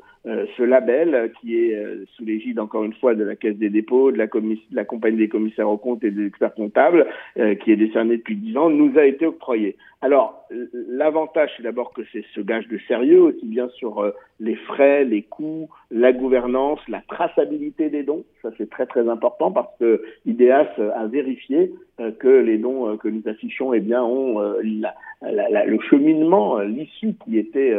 ce 0.57 0.63
label 0.63 1.31
qui 1.39 1.55
est 1.57 1.77
sous 2.15 2.25
l'égide 2.25 2.59
encore 2.59 2.83
une 2.83 2.93
fois 2.93 3.15
de 3.15 3.23
la 3.23 3.35
Caisse 3.35 3.57
des 3.57 3.69
dépôts, 3.69 4.11
de 4.11 4.17
la, 4.17 4.27
de 4.27 4.57
la 4.71 4.83
compagnie 4.83 5.17
des 5.17 5.29
commissaires 5.29 5.69
aux 5.69 5.77
comptes 5.77 6.03
et 6.03 6.11
des 6.11 6.27
experts 6.27 6.53
comptables, 6.53 7.07
qui 7.35 7.71
est 7.71 7.77
décerné 7.77 8.17
depuis 8.17 8.35
10 8.35 8.57
ans, 8.57 8.69
nous 8.69 8.97
a 8.97 9.05
été 9.05 9.25
octroyé. 9.25 9.77
Alors 10.01 10.45
l'avantage 10.73 11.49
c'est 11.55 11.63
d'abord 11.63 11.93
que 11.93 12.01
c'est 12.11 12.23
ce 12.35 12.41
gage 12.41 12.67
de 12.67 12.77
sérieux, 12.87 13.21
aussi 13.21 13.45
bien 13.45 13.69
sur 13.69 14.11
les 14.39 14.55
frais, 14.55 15.05
les 15.05 15.23
coûts, 15.23 15.69
la 15.91 16.13
gouvernance, 16.13 16.79
la 16.87 17.01
traçabilité 17.07 17.89
des 17.89 18.03
dons. 18.03 18.25
Ça 18.41 18.49
c'est 18.57 18.69
très 18.69 18.85
très 18.85 19.07
important 19.09 19.51
parce 19.51 19.75
que 19.79 20.03
IDEAS 20.25 20.67
à 20.95 21.07
vérifier 21.07 21.71
euh, 21.99 22.11
que 22.11 22.27
les 22.27 22.59
dons 22.59 22.89
euh, 22.89 22.97
que 22.97 23.07
nous 23.07 23.23
affichons 23.25 23.73
eh 23.73 23.79
bien, 23.79 24.03
ont 24.03 24.39
euh, 24.39 24.61
le 24.61 25.79
cheminement, 25.89 26.59
l'issue 26.59 27.15
qui 27.25 27.39
était 27.39 27.73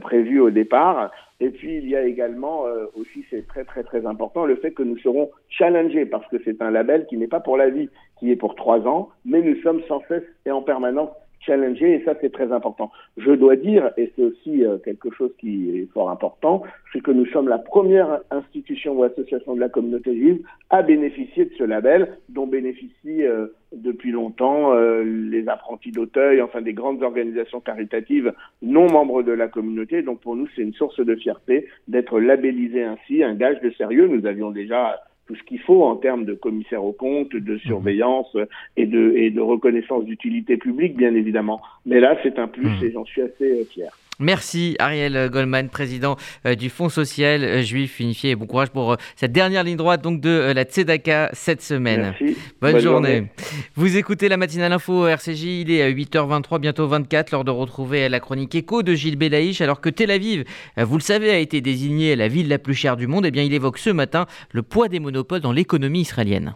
prévu 0.00 0.40
au 0.40 0.50
départ. 0.50 1.10
Et 1.40 1.50
puis 1.50 1.76
il 1.78 1.88
y 1.88 1.96
a 1.96 2.02
également 2.02 2.64
aussi, 2.94 3.24
c'est 3.30 3.46
très 3.46 3.64
très 3.64 3.82
très 3.82 4.06
important, 4.06 4.44
le 4.44 4.56
fait 4.56 4.72
que 4.72 4.82
nous 4.82 4.98
serons 4.98 5.30
challengés 5.48 6.06
parce 6.06 6.26
que 6.28 6.36
c'est 6.44 6.60
un 6.62 6.70
label 6.70 7.06
qui 7.06 7.16
n'est 7.16 7.26
pas 7.26 7.40
pour 7.40 7.56
la 7.56 7.68
vie, 7.68 7.88
qui 8.18 8.30
est 8.30 8.36
pour 8.36 8.54
trois 8.54 8.86
ans, 8.86 9.08
mais 9.24 9.40
nous 9.40 9.56
sommes 9.62 9.82
sans 9.88 10.02
cesse 10.08 10.22
et 10.46 10.50
en 10.50 10.62
permanence 10.62 11.10
challenger 11.44 11.94
et 11.94 12.04
ça 12.04 12.14
c'est 12.20 12.32
très 12.32 12.52
important. 12.52 12.90
Je 13.16 13.32
dois 13.32 13.56
dire, 13.56 13.90
et 13.96 14.12
c'est 14.16 14.22
aussi 14.22 14.64
euh, 14.64 14.78
quelque 14.78 15.10
chose 15.10 15.30
qui 15.38 15.78
est 15.78 15.86
fort 15.92 16.10
important, 16.10 16.62
c'est 16.92 17.00
que 17.00 17.10
nous 17.10 17.26
sommes 17.26 17.48
la 17.48 17.58
première 17.58 18.20
institution 18.30 18.94
ou 18.94 19.04
association 19.04 19.54
de 19.54 19.60
la 19.60 19.68
communauté 19.68 20.16
juive 20.16 20.42
à 20.70 20.82
bénéficier 20.82 21.46
de 21.46 21.52
ce 21.58 21.64
label 21.64 22.18
dont 22.28 22.46
bénéficient 22.46 23.22
euh, 23.22 23.48
depuis 23.72 24.10
longtemps 24.10 24.74
euh, 24.74 25.02
les 25.02 25.48
apprentis 25.48 25.92
d'Auteuil, 25.92 26.42
enfin 26.42 26.60
des 26.60 26.74
grandes 26.74 27.02
organisations 27.02 27.60
caritatives 27.60 28.32
non 28.60 28.86
membres 28.90 29.22
de 29.22 29.32
la 29.32 29.48
communauté. 29.48 30.02
Donc 30.02 30.20
pour 30.20 30.36
nous 30.36 30.48
c'est 30.54 30.62
une 30.62 30.74
source 30.74 31.00
de 31.00 31.14
fierté 31.16 31.68
d'être 31.88 32.20
labellisé 32.20 32.84
ainsi, 32.84 33.22
un 33.22 33.34
gage 33.34 33.60
de 33.60 33.70
sérieux. 33.70 34.06
Nous 34.06 34.26
avions 34.26 34.50
déjà 34.50 35.00
tout 35.26 35.36
ce 35.36 35.42
qu'il 35.44 35.60
faut 35.60 35.84
en 35.84 35.96
termes 35.96 36.24
de 36.24 36.34
commissaire 36.34 36.84
aux 36.84 36.92
comptes, 36.92 37.34
de 37.34 37.58
surveillance 37.58 38.36
et 38.76 38.86
de, 38.86 39.14
et 39.16 39.30
de 39.30 39.40
reconnaissance 39.40 40.04
d'utilité 40.04 40.56
publique, 40.56 40.96
bien 40.96 41.14
évidemment. 41.14 41.60
Mais 41.86 42.00
là, 42.00 42.18
c'est 42.22 42.38
un 42.38 42.48
plus 42.48 42.66
mmh. 42.66 42.84
et 42.84 42.92
j'en 42.92 43.04
suis 43.04 43.22
assez 43.22 43.60
euh, 43.60 43.64
fier. 43.64 43.90
Merci 44.18 44.76
Ariel 44.78 45.30
Goldman, 45.30 45.68
président 45.68 46.16
euh, 46.46 46.54
du 46.54 46.70
Fonds 46.70 46.88
social 46.88 47.42
euh, 47.42 47.62
juif 47.62 47.98
unifié. 47.98 48.30
Et 48.30 48.36
bon 48.36 48.46
courage 48.46 48.70
pour 48.70 48.96
cette 49.16 49.32
dernière 49.32 49.64
ligne 49.64 49.76
droite 49.76 50.02
donc 50.02 50.20
de 50.20 50.52
la 50.54 50.64
Tzedaka 50.64 51.30
cette 51.32 51.62
semaine. 51.62 52.14
Merci. 52.20 52.36
Bonne, 52.60 52.78
journée. 52.78 53.28
Vous 53.74 53.96
écoutez 53.96 54.28
la 54.28 54.36
matinale 54.36 54.72
info 54.72 55.06
RCJ, 55.06 55.44
il 55.44 55.70
est 55.70 55.82
à 55.82 55.90
8h23, 55.90 56.60
bientôt 56.60 56.86
24, 56.86 57.32
lors 57.32 57.44
de 57.44 57.50
retrouver 57.50 58.08
la 58.08 58.20
chronique 58.20 58.54
écho 58.54 58.82
de 58.82 58.94
Gilles 58.94 59.16
Belaïch. 59.16 59.60
Alors 59.60 59.80
que 59.80 59.88
Tel 59.88 60.10
Aviv, 60.10 60.44
vous 60.76 60.96
le 60.96 61.02
savez, 61.02 61.30
a 61.30 61.38
été 61.38 61.60
désignée 61.60 62.14
la 62.14 62.28
ville 62.28 62.48
la 62.48 62.58
plus 62.58 62.74
chère 62.74 62.96
du 62.96 63.06
monde, 63.06 63.24
et 63.24 63.28
eh 63.28 63.30
bien 63.30 63.42
il 63.42 63.54
évoque 63.54 63.78
ce 63.78 63.90
matin 63.90 64.26
le 64.50 64.62
poids 64.62 64.88
des 64.88 65.00
monopoles 65.00 65.40
dans 65.40 65.52
l'économie 65.52 66.02
israélienne. 66.02 66.54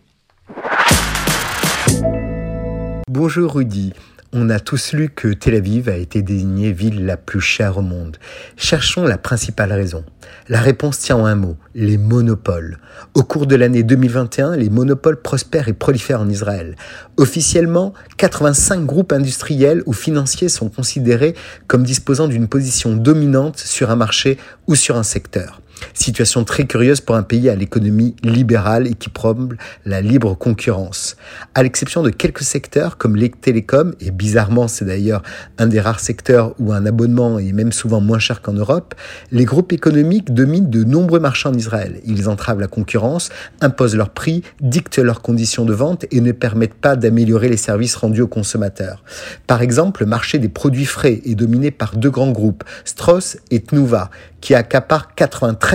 Bonjour 3.08 3.54
Rudy. 3.54 3.92
On 4.38 4.50
a 4.50 4.60
tous 4.60 4.92
lu 4.92 5.08
que 5.08 5.28
Tel 5.28 5.54
Aviv 5.54 5.88
a 5.88 5.96
été 5.96 6.20
désignée 6.20 6.70
ville 6.70 7.06
la 7.06 7.16
plus 7.16 7.40
chère 7.40 7.78
au 7.78 7.80
monde. 7.80 8.18
Cherchons 8.58 9.06
la 9.06 9.16
principale 9.16 9.72
raison. 9.72 10.04
La 10.50 10.60
réponse 10.60 10.98
tient 10.98 11.16
en 11.16 11.24
un 11.24 11.36
mot, 11.36 11.56
les 11.74 11.96
monopoles. 11.96 12.76
Au 13.14 13.22
cours 13.22 13.46
de 13.46 13.56
l'année 13.56 13.82
2021, 13.82 14.56
les 14.56 14.68
monopoles 14.68 15.22
prospèrent 15.22 15.68
et 15.68 15.72
prolifèrent 15.72 16.20
en 16.20 16.28
Israël. 16.28 16.76
Officiellement, 17.16 17.94
85 18.18 18.84
groupes 18.84 19.14
industriels 19.14 19.82
ou 19.86 19.94
financiers 19.94 20.50
sont 20.50 20.68
considérés 20.68 21.34
comme 21.66 21.82
disposant 21.84 22.28
d'une 22.28 22.46
position 22.46 22.94
dominante 22.94 23.58
sur 23.58 23.90
un 23.90 23.96
marché 23.96 24.36
ou 24.66 24.74
sur 24.74 24.98
un 24.98 25.02
secteur. 25.02 25.62
Situation 25.94 26.44
très 26.44 26.66
curieuse 26.66 27.00
pour 27.00 27.16
un 27.16 27.22
pays 27.22 27.48
à 27.48 27.56
l'économie 27.56 28.14
libérale 28.22 28.86
et 28.86 28.94
qui 28.94 29.08
promeut 29.08 29.56
la 29.84 30.00
libre 30.00 30.34
concurrence. 30.34 31.16
À 31.54 31.62
l'exception 31.62 32.02
de 32.02 32.10
quelques 32.10 32.42
secteurs 32.42 32.96
comme 32.96 33.16
les 33.16 33.30
télécoms, 33.30 33.94
et 34.00 34.10
bizarrement 34.10 34.68
c'est 34.68 34.84
d'ailleurs 34.84 35.22
un 35.58 35.66
des 35.66 35.80
rares 35.80 36.00
secteurs 36.00 36.54
où 36.58 36.72
un 36.72 36.86
abonnement 36.86 37.38
est 37.38 37.52
même 37.52 37.72
souvent 37.72 38.00
moins 38.00 38.18
cher 38.18 38.42
qu'en 38.42 38.52
Europe, 38.52 38.94
les 39.32 39.44
groupes 39.44 39.72
économiques 39.72 40.32
dominent 40.32 40.70
de 40.70 40.84
nombreux 40.84 41.20
marchés 41.20 41.48
en 41.48 41.54
Israël. 41.54 42.00
Ils 42.04 42.28
entravent 42.28 42.60
la 42.60 42.68
concurrence, 42.68 43.30
imposent 43.60 43.96
leurs 43.96 44.10
prix, 44.10 44.42
dictent 44.60 44.98
leurs 44.98 45.22
conditions 45.22 45.64
de 45.64 45.74
vente 45.74 46.06
et 46.10 46.20
ne 46.20 46.32
permettent 46.32 46.74
pas 46.74 46.96
d'améliorer 46.96 47.48
les 47.48 47.56
services 47.56 47.96
rendus 47.96 48.22
aux 48.22 48.28
consommateurs. 48.28 49.02
Par 49.46 49.62
exemple, 49.62 50.02
le 50.02 50.06
marché 50.06 50.38
des 50.38 50.48
produits 50.48 50.86
frais 50.86 51.20
est 51.24 51.34
dominé 51.34 51.70
par 51.70 51.96
deux 51.96 52.10
grands 52.10 52.32
groupes, 52.32 52.64
Strauss 52.84 53.38
et 53.50 53.60
Tnuva, 53.60 54.10
qui 54.40 54.54
accaparent 54.54 55.08
93% 55.16 55.65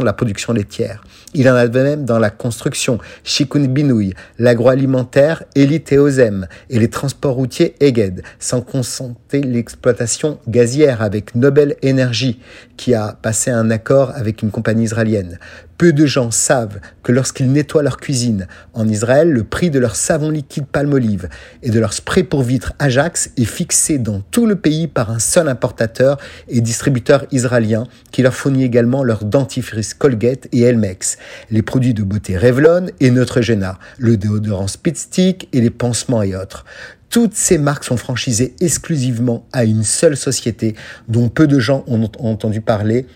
de 0.00 0.04
la 0.04 0.12
production 0.12 0.52
laitière. 0.52 1.02
Il 1.34 1.48
en 1.50 1.56
a 1.56 1.66
même 1.66 2.04
dans 2.04 2.20
la 2.20 2.30
construction, 2.30 2.98
Shikun 3.24 3.66
Binouy, 3.66 4.14
l'agroalimentaire, 4.38 5.42
Elite 5.56 5.92
et 5.92 6.78
les 6.78 6.88
transports 6.88 7.34
routiers 7.34 7.74
Eged, 7.80 8.22
sans 8.38 8.60
concentrer 8.60 9.40
l'exploitation 9.40 10.38
gazière 10.46 11.02
avec 11.02 11.34
Nobel 11.34 11.76
Energy, 11.84 12.38
qui 12.76 12.94
a 12.94 13.18
passé 13.20 13.50
un 13.50 13.70
accord 13.70 14.12
avec 14.14 14.42
une 14.42 14.52
compagnie 14.52 14.84
israélienne. 14.84 15.38
Peu 15.80 15.94
de 15.94 16.04
gens 16.04 16.30
savent 16.30 16.78
que 17.02 17.10
lorsqu'ils 17.10 17.50
nettoient 17.50 17.82
leur 17.82 17.96
cuisine 17.96 18.46
en 18.74 18.86
Israël, 18.86 19.30
le 19.30 19.44
prix 19.44 19.70
de 19.70 19.78
leur 19.78 19.96
savon 19.96 20.28
liquide 20.28 20.66
palmolive 20.66 21.30
et 21.62 21.70
de 21.70 21.80
leur 21.80 21.94
spray 21.94 22.22
pour 22.22 22.42
vitres 22.42 22.74
Ajax 22.78 23.30
est 23.38 23.46
fixé 23.46 23.96
dans 23.96 24.20
tout 24.30 24.44
le 24.44 24.56
pays 24.56 24.88
par 24.88 25.10
un 25.10 25.18
seul 25.18 25.48
importateur 25.48 26.18
et 26.48 26.60
distributeur 26.60 27.24
israélien 27.32 27.86
qui 28.12 28.20
leur 28.20 28.34
fournit 28.34 28.64
également 28.64 29.02
leur 29.02 29.24
dentifrice 29.24 29.94
Colgate 29.94 30.48
et 30.52 30.60
Elmex, 30.60 31.16
les 31.50 31.62
produits 31.62 31.94
de 31.94 32.02
beauté 32.02 32.36
Revlon 32.36 32.88
et 33.00 33.10
Neutrogena, 33.10 33.78
le 33.96 34.18
déodorant 34.18 34.68
Speedstick 34.68 35.48
et 35.54 35.62
les 35.62 35.70
pansements 35.70 36.22
et 36.22 36.36
autres. 36.36 36.66
Toutes 37.08 37.34
ces 37.34 37.56
marques 37.56 37.84
sont 37.84 37.96
franchisées 37.96 38.54
exclusivement 38.60 39.46
à 39.52 39.64
une 39.64 39.82
seule 39.82 40.18
société 40.18 40.76
dont 41.08 41.30
peu 41.30 41.46
de 41.46 41.58
gens 41.58 41.84
ont 41.88 42.08
entendu 42.18 42.60
parler. 42.60 43.06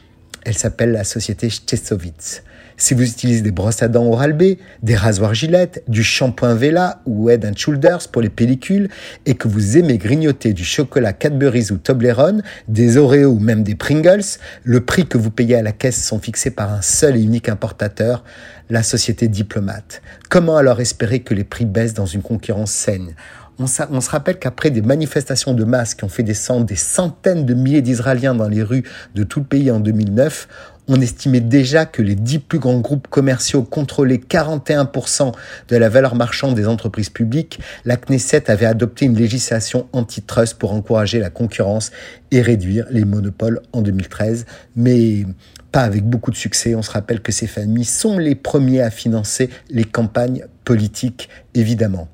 Elle 0.44 0.56
s'appelle 0.56 0.92
la 0.92 1.04
société 1.04 1.48
Chesovitz. 1.48 2.42
Si 2.76 2.92
vous 2.92 3.04
utilisez 3.04 3.40
des 3.40 3.52
brosses 3.52 3.82
à 3.82 3.88
dents 3.88 4.04
Oral-B, 4.04 4.56
des 4.82 4.96
rasoirs 4.96 5.32
Gillette, 5.32 5.84
du 5.86 6.02
shampoing 6.02 6.54
Vela 6.54 7.00
ou 7.06 7.30
Head 7.30 7.56
Shoulders 7.56 8.08
pour 8.10 8.20
les 8.20 8.28
pellicules 8.28 8.88
et 9.26 9.34
que 9.34 9.46
vous 9.46 9.78
aimez 9.78 9.96
grignoter 9.96 10.52
du 10.52 10.64
chocolat 10.64 11.12
Cadbury's 11.12 11.70
ou 11.70 11.76
Toblerone, 11.76 12.42
des 12.66 12.96
Oreos 12.96 13.30
ou 13.30 13.38
même 13.38 13.62
des 13.62 13.76
Pringles, 13.76 14.24
le 14.64 14.80
prix 14.80 15.06
que 15.06 15.16
vous 15.16 15.30
payez 15.30 15.54
à 15.54 15.62
la 15.62 15.72
caisse 15.72 16.04
sont 16.04 16.18
fixés 16.18 16.50
par 16.50 16.72
un 16.72 16.82
seul 16.82 17.16
et 17.16 17.22
unique 17.22 17.48
importateur, 17.48 18.24
la 18.70 18.82
société 18.82 19.28
Diplomate. 19.28 20.02
Comment 20.28 20.56
alors 20.56 20.80
espérer 20.80 21.20
que 21.20 21.34
les 21.34 21.44
prix 21.44 21.66
baissent 21.66 21.94
dans 21.94 22.06
une 22.06 22.22
concurrence 22.22 22.72
saine? 22.72 23.14
On, 23.58 23.66
se 23.66 24.10
rappelle 24.10 24.38
qu'après 24.38 24.70
des 24.70 24.82
manifestations 24.82 25.54
de 25.54 25.64
masse 25.64 25.94
qui 25.94 26.04
ont 26.04 26.08
fait 26.08 26.22
descendre 26.22 26.66
des 26.66 26.76
centaines 26.76 27.46
de 27.46 27.54
milliers 27.54 27.82
d'Israéliens 27.82 28.34
dans 28.34 28.48
les 28.48 28.62
rues 28.62 28.84
de 29.14 29.22
tout 29.22 29.40
le 29.40 29.46
pays 29.46 29.70
en 29.70 29.80
2009, 29.80 30.48
On 30.86 31.00
estimait 31.00 31.40
déjà 31.40 31.86
que 31.86 32.02
les 32.02 32.14
dix 32.14 32.38
plus 32.38 32.58
grands 32.58 32.80
groupes 32.80 33.08
commerciaux 33.08 33.62
contrôlaient 33.62 34.18
41% 34.18 35.32
de 35.68 35.76
la 35.76 35.88
valeur 35.88 36.14
marchande 36.14 36.54
des 36.54 36.68
entreprises 36.68 37.08
publiques. 37.08 37.58
La 37.86 37.96
Knesset 37.96 38.50
avait 38.50 38.66
adopté 38.66 39.06
une 39.06 39.16
législation 39.16 39.88
antitrust 39.94 40.58
pour 40.58 40.74
encourager 40.74 41.20
la 41.20 41.30
concurrence 41.30 41.90
et 42.30 42.42
réduire 42.42 42.84
les 42.90 43.06
monopoles 43.06 43.62
en 43.72 43.80
2013. 43.80 44.44
Mais 44.76 45.24
pas 45.72 45.84
avec 45.84 46.04
beaucoup 46.04 46.30
de 46.30 46.36
succès. 46.36 46.74
On 46.74 46.82
se 46.82 46.90
rappelle 46.90 47.20
que 47.20 47.32
ces 47.32 47.46
familles 47.46 47.86
sont 47.86 48.18
les 48.18 48.34
premiers 48.34 48.82
à 48.82 48.90
financer 48.90 49.48
les 49.70 49.84
campagnes 49.84 50.44
politiques, 50.64 51.30
évidemment. 51.54 52.08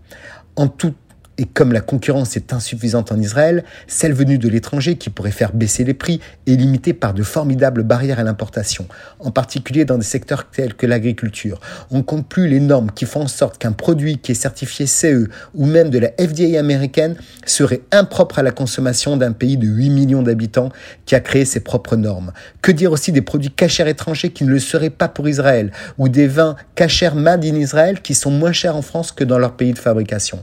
En 0.55 0.69
tout 0.69 0.95
et 1.41 1.47
comme 1.47 1.73
la 1.73 1.81
concurrence 1.81 2.37
est 2.37 2.53
insuffisante 2.53 3.13
en 3.13 3.19
Israël, 3.19 3.65
celle 3.87 4.13
venue 4.13 4.37
de 4.37 4.47
l'étranger 4.47 4.97
qui 4.97 5.09
pourrait 5.09 5.31
faire 5.31 5.55
baisser 5.55 5.85
les 5.85 5.95
prix 5.95 6.21
est 6.47 6.55
limitée 6.55 6.93
par 6.93 7.15
de 7.15 7.23
formidables 7.23 7.83
barrières 7.83 8.19
à 8.19 8.25
l'importation, 8.25 8.87
en 9.21 9.31
particulier 9.31 9.87
dans 9.87 9.97
des 9.97 10.05
secteurs 10.05 10.51
tels 10.51 10.75
que 10.75 10.85
l'agriculture. 10.85 11.59
On 11.91 12.03
compte 12.03 12.29
plus 12.29 12.47
les 12.47 12.61
normes 12.61 12.91
qui 12.91 13.07
font 13.07 13.23
en 13.23 13.27
sorte 13.27 13.57
qu'un 13.57 13.73
produit 13.73 14.19
qui 14.19 14.33
est 14.33 14.35
certifié 14.35 14.87
CE 14.87 15.31
ou 15.55 15.65
même 15.65 15.89
de 15.89 15.99
la 15.99 16.09
FDA 16.09 16.59
américaine 16.59 17.17
serait 17.47 17.81
impropre 17.91 18.39
à 18.39 18.43
la 18.43 18.51
consommation 18.51 19.17
d'un 19.17 19.33
pays 19.33 19.57
de 19.57 19.67
8 19.67 19.89
millions 19.89 20.23
d'habitants 20.23 20.69
qui 21.07 21.15
a 21.15 21.21
créé 21.21 21.47
ses 21.47 21.61
propres 21.61 21.97
normes. 21.97 22.33
Que 22.61 22.71
dire 22.71 22.93
aussi 22.93 23.13
des 23.13 23.23
produits 23.23 23.51
cachers 23.51 23.89
étrangers 23.89 24.29
qui 24.29 24.45
ne 24.45 24.51
le 24.51 24.59
seraient 24.59 24.91
pas 24.91 25.09
pour 25.09 25.27
Israël, 25.27 25.73
ou 25.97 26.11
des 26.11 26.27
vins 26.27 26.57
cachers 26.75 27.15
made 27.15 27.47
in 27.47 27.55
Israël 27.55 28.03
qui 28.03 28.13
sont 28.13 28.31
moins 28.31 28.53
chers 28.53 28.77
en 28.77 28.83
France 28.83 29.11
que 29.11 29.25
dans 29.25 29.39
leur 29.39 29.57
pays 29.57 29.73
de 29.73 29.79
fabrication? 29.79 30.43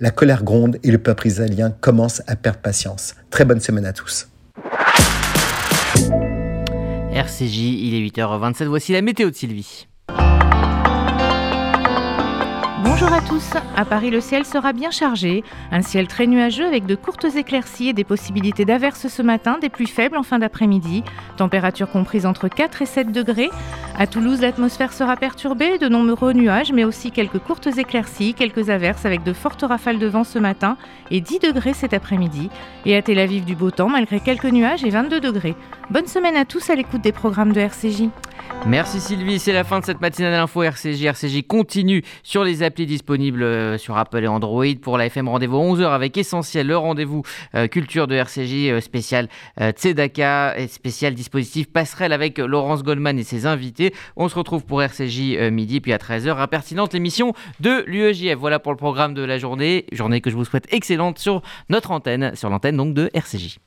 La 0.00 0.12
colère 0.12 0.35
gronde 0.42 0.78
et 0.82 0.90
le 0.90 0.98
peuple 0.98 1.26
israélien 1.26 1.70
commence 1.70 2.22
à 2.26 2.36
perdre 2.36 2.60
patience. 2.60 3.14
Très 3.30 3.44
bonne 3.44 3.60
semaine 3.60 3.86
à 3.86 3.92
tous. 3.92 4.28
RCJ, 7.12 7.58
il 7.58 7.94
est 7.94 8.08
8h27, 8.10 8.64
voici 8.64 8.92
la 8.92 9.02
météo 9.02 9.30
de 9.30 9.34
Sylvie. 9.34 9.86
Bonjour 12.98 13.12
à 13.12 13.20
tous. 13.20 13.50
À 13.76 13.84
Paris, 13.84 14.08
le 14.08 14.22
ciel 14.22 14.46
sera 14.46 14.72
bien 14.72 14.90
chargé. 14.90 15.44
Un 15.70 15.82
ciel 15.82 16.08
très 16.08 16.26
nuageux 16.26 16.64
avec 16.64 16.86
de 16.86 16.94
courtes 16.94 17.26
éclaircies 17.26 17.90
et 17.90 17.92
des 17.92 18.04
possibilités 18.04 18.64
d'averses 18.64 19.08
ce 19.08 19.20
matin, 19.20 19.58
des 19.60 19.68
pluies 19.68 19.86
faibles 19.86 20.16
en 20.16 20.22
fin 20.22 20.38
d'après-midi. 20.38 21.04
Température 21.36 21.90
comprise 21.90 22.24
entre 22.24 22.48
4 22.48 22.80
et 22.80 22.86
7 22.86 23.12
degrés. 23.12 23.50
À 23.98 24.06
Toulouse, 24.06 24.40
l'atmosphère 24.40 24.94
sera 24.94 25.14
perturbée, 25.16 25.76
de 25.76 25.88
nombreux 25.88 26.32
nuages, 26.32 26.72
mais 26.72 26.84
aussi 26.84 27.10
quelques 27.10 27.38
courtes 27.38 27.66
éclaircies, 27.66 28.32
quelques 28.32 28.70
averses 28.70 29.04
avec 29.04 29.22
de 29.24 29.34
fortes 29.34 29.64
rafales 29.68 29.98
de 29.98 30.06
vent 30.06 30.24
ce 30.24 30.38
matin 30.38 30.78
et 31.10 31.20
10 31.20 31.40
degrés 31.40 31.74
cet 31.74 31.92
après-midi. 31.92 32.48
Et 32.86 32.96
à 32.96 33.02
Tel 33.02 33.18
Aviv, 33.18 33.44
du 33.44 33.54
beau 33.54 33.70
temps 33.70 33.90
malgré 33.90 34.20
quelques 34.20 34.44
nuages 34.46 34.84
et 34.84 34.90
22 34.90 35.20
degrés. 35.20 35.54
Bonne 35.90 36.06
semaine 36.06 36.36
à 36.36 36.46
tous 36.46 36.70
à 36.70 36.74
l'écoute 36.74 37.02
des 37.02 37.12
programmes 37.12 37.52
de 37.52 37.60
RCJ. 37.60 38.08
Merci 38.64 39.00
Sylvie, 39.00 39.38
c'est 39.38 39.52
la 39.52 39.62
fin 39.62 39.78
de 39.78 39.84
cette 39.84 40.00
matinale 40.00 40.32
d'info 40.32 40.62
RCJ. 40.62 41.04
RCJ 41.04 41.46
continue 41.46 42.02
sur 42.24 42.42
les 42.42 42.64
applis 42.64 42.85
disponibles 42.86 43.42
euh, 43.42 43.78
sur 43.78 43.96
Apple 43.96 44.22
et 44.24 44.28
Android 44.28 44.64
pour 44.80 44.96
la 44.96 45.06
FM 45.06 45.28
Rendez-vous 45.28 45.58
11h 45.58 45.88
avec 45.88 46.16
Essentiel, 46.16 46.66
le 46.66 46.76
rendez-vous 46.76 47.22
euh, 47.54 47.66
culture 47.66 48.06
de 48.06 48.14
RCJ 48.14 48.70
euh, 48.70 48.80
spécial 48.80 49.28
Tzedaka 49.60 50.58
et 50.58 50.68
spécial 50.68 51.14
dispositif 51.14 51.70
passerelle 51.70 52.12
avec 52.12 52.38
Laurence 52.38 52.82
Goldman 52.82 53.18
et 53.18 53.24
ses 53.24 53.46
invités. 53.46 53.92
On 54.16 54.28
se 54.28 54.34
retrouve 54.34 54.64
pour 54.64 54.82
RCJ 54.82 55.50
midi 55.50 55.80
puis 55.80 55.92
à 55.92 55.98
13h, 55.98 56.38
impertinente 56.38 56.94
l'émission 56.94 57.34
de 57.60 57.84
l'UEJF. 57.86 58.36
Voilà 58.38 58.58
pour 58.58 58.72
le 58.72 58.78
programme 58.78 59.14
de 59.14 59.22
la 59.22 59.38
journée, 59.38 59.86
journée 59.92 60.20
que 60.20 60.30
je 60.30 60.36
vous 60.36 60.44
souhaite 60.44 60.72
excellente 60.72 61.18
sur 61.18 61.42
notre 61.68 61.90
antenne, 61.90 62.34
sur 62.34 62.48
l'antenne 62.48 62.76
donc 62.76 62.94
de 62.94 63.10
RCJ. 63.12 63.58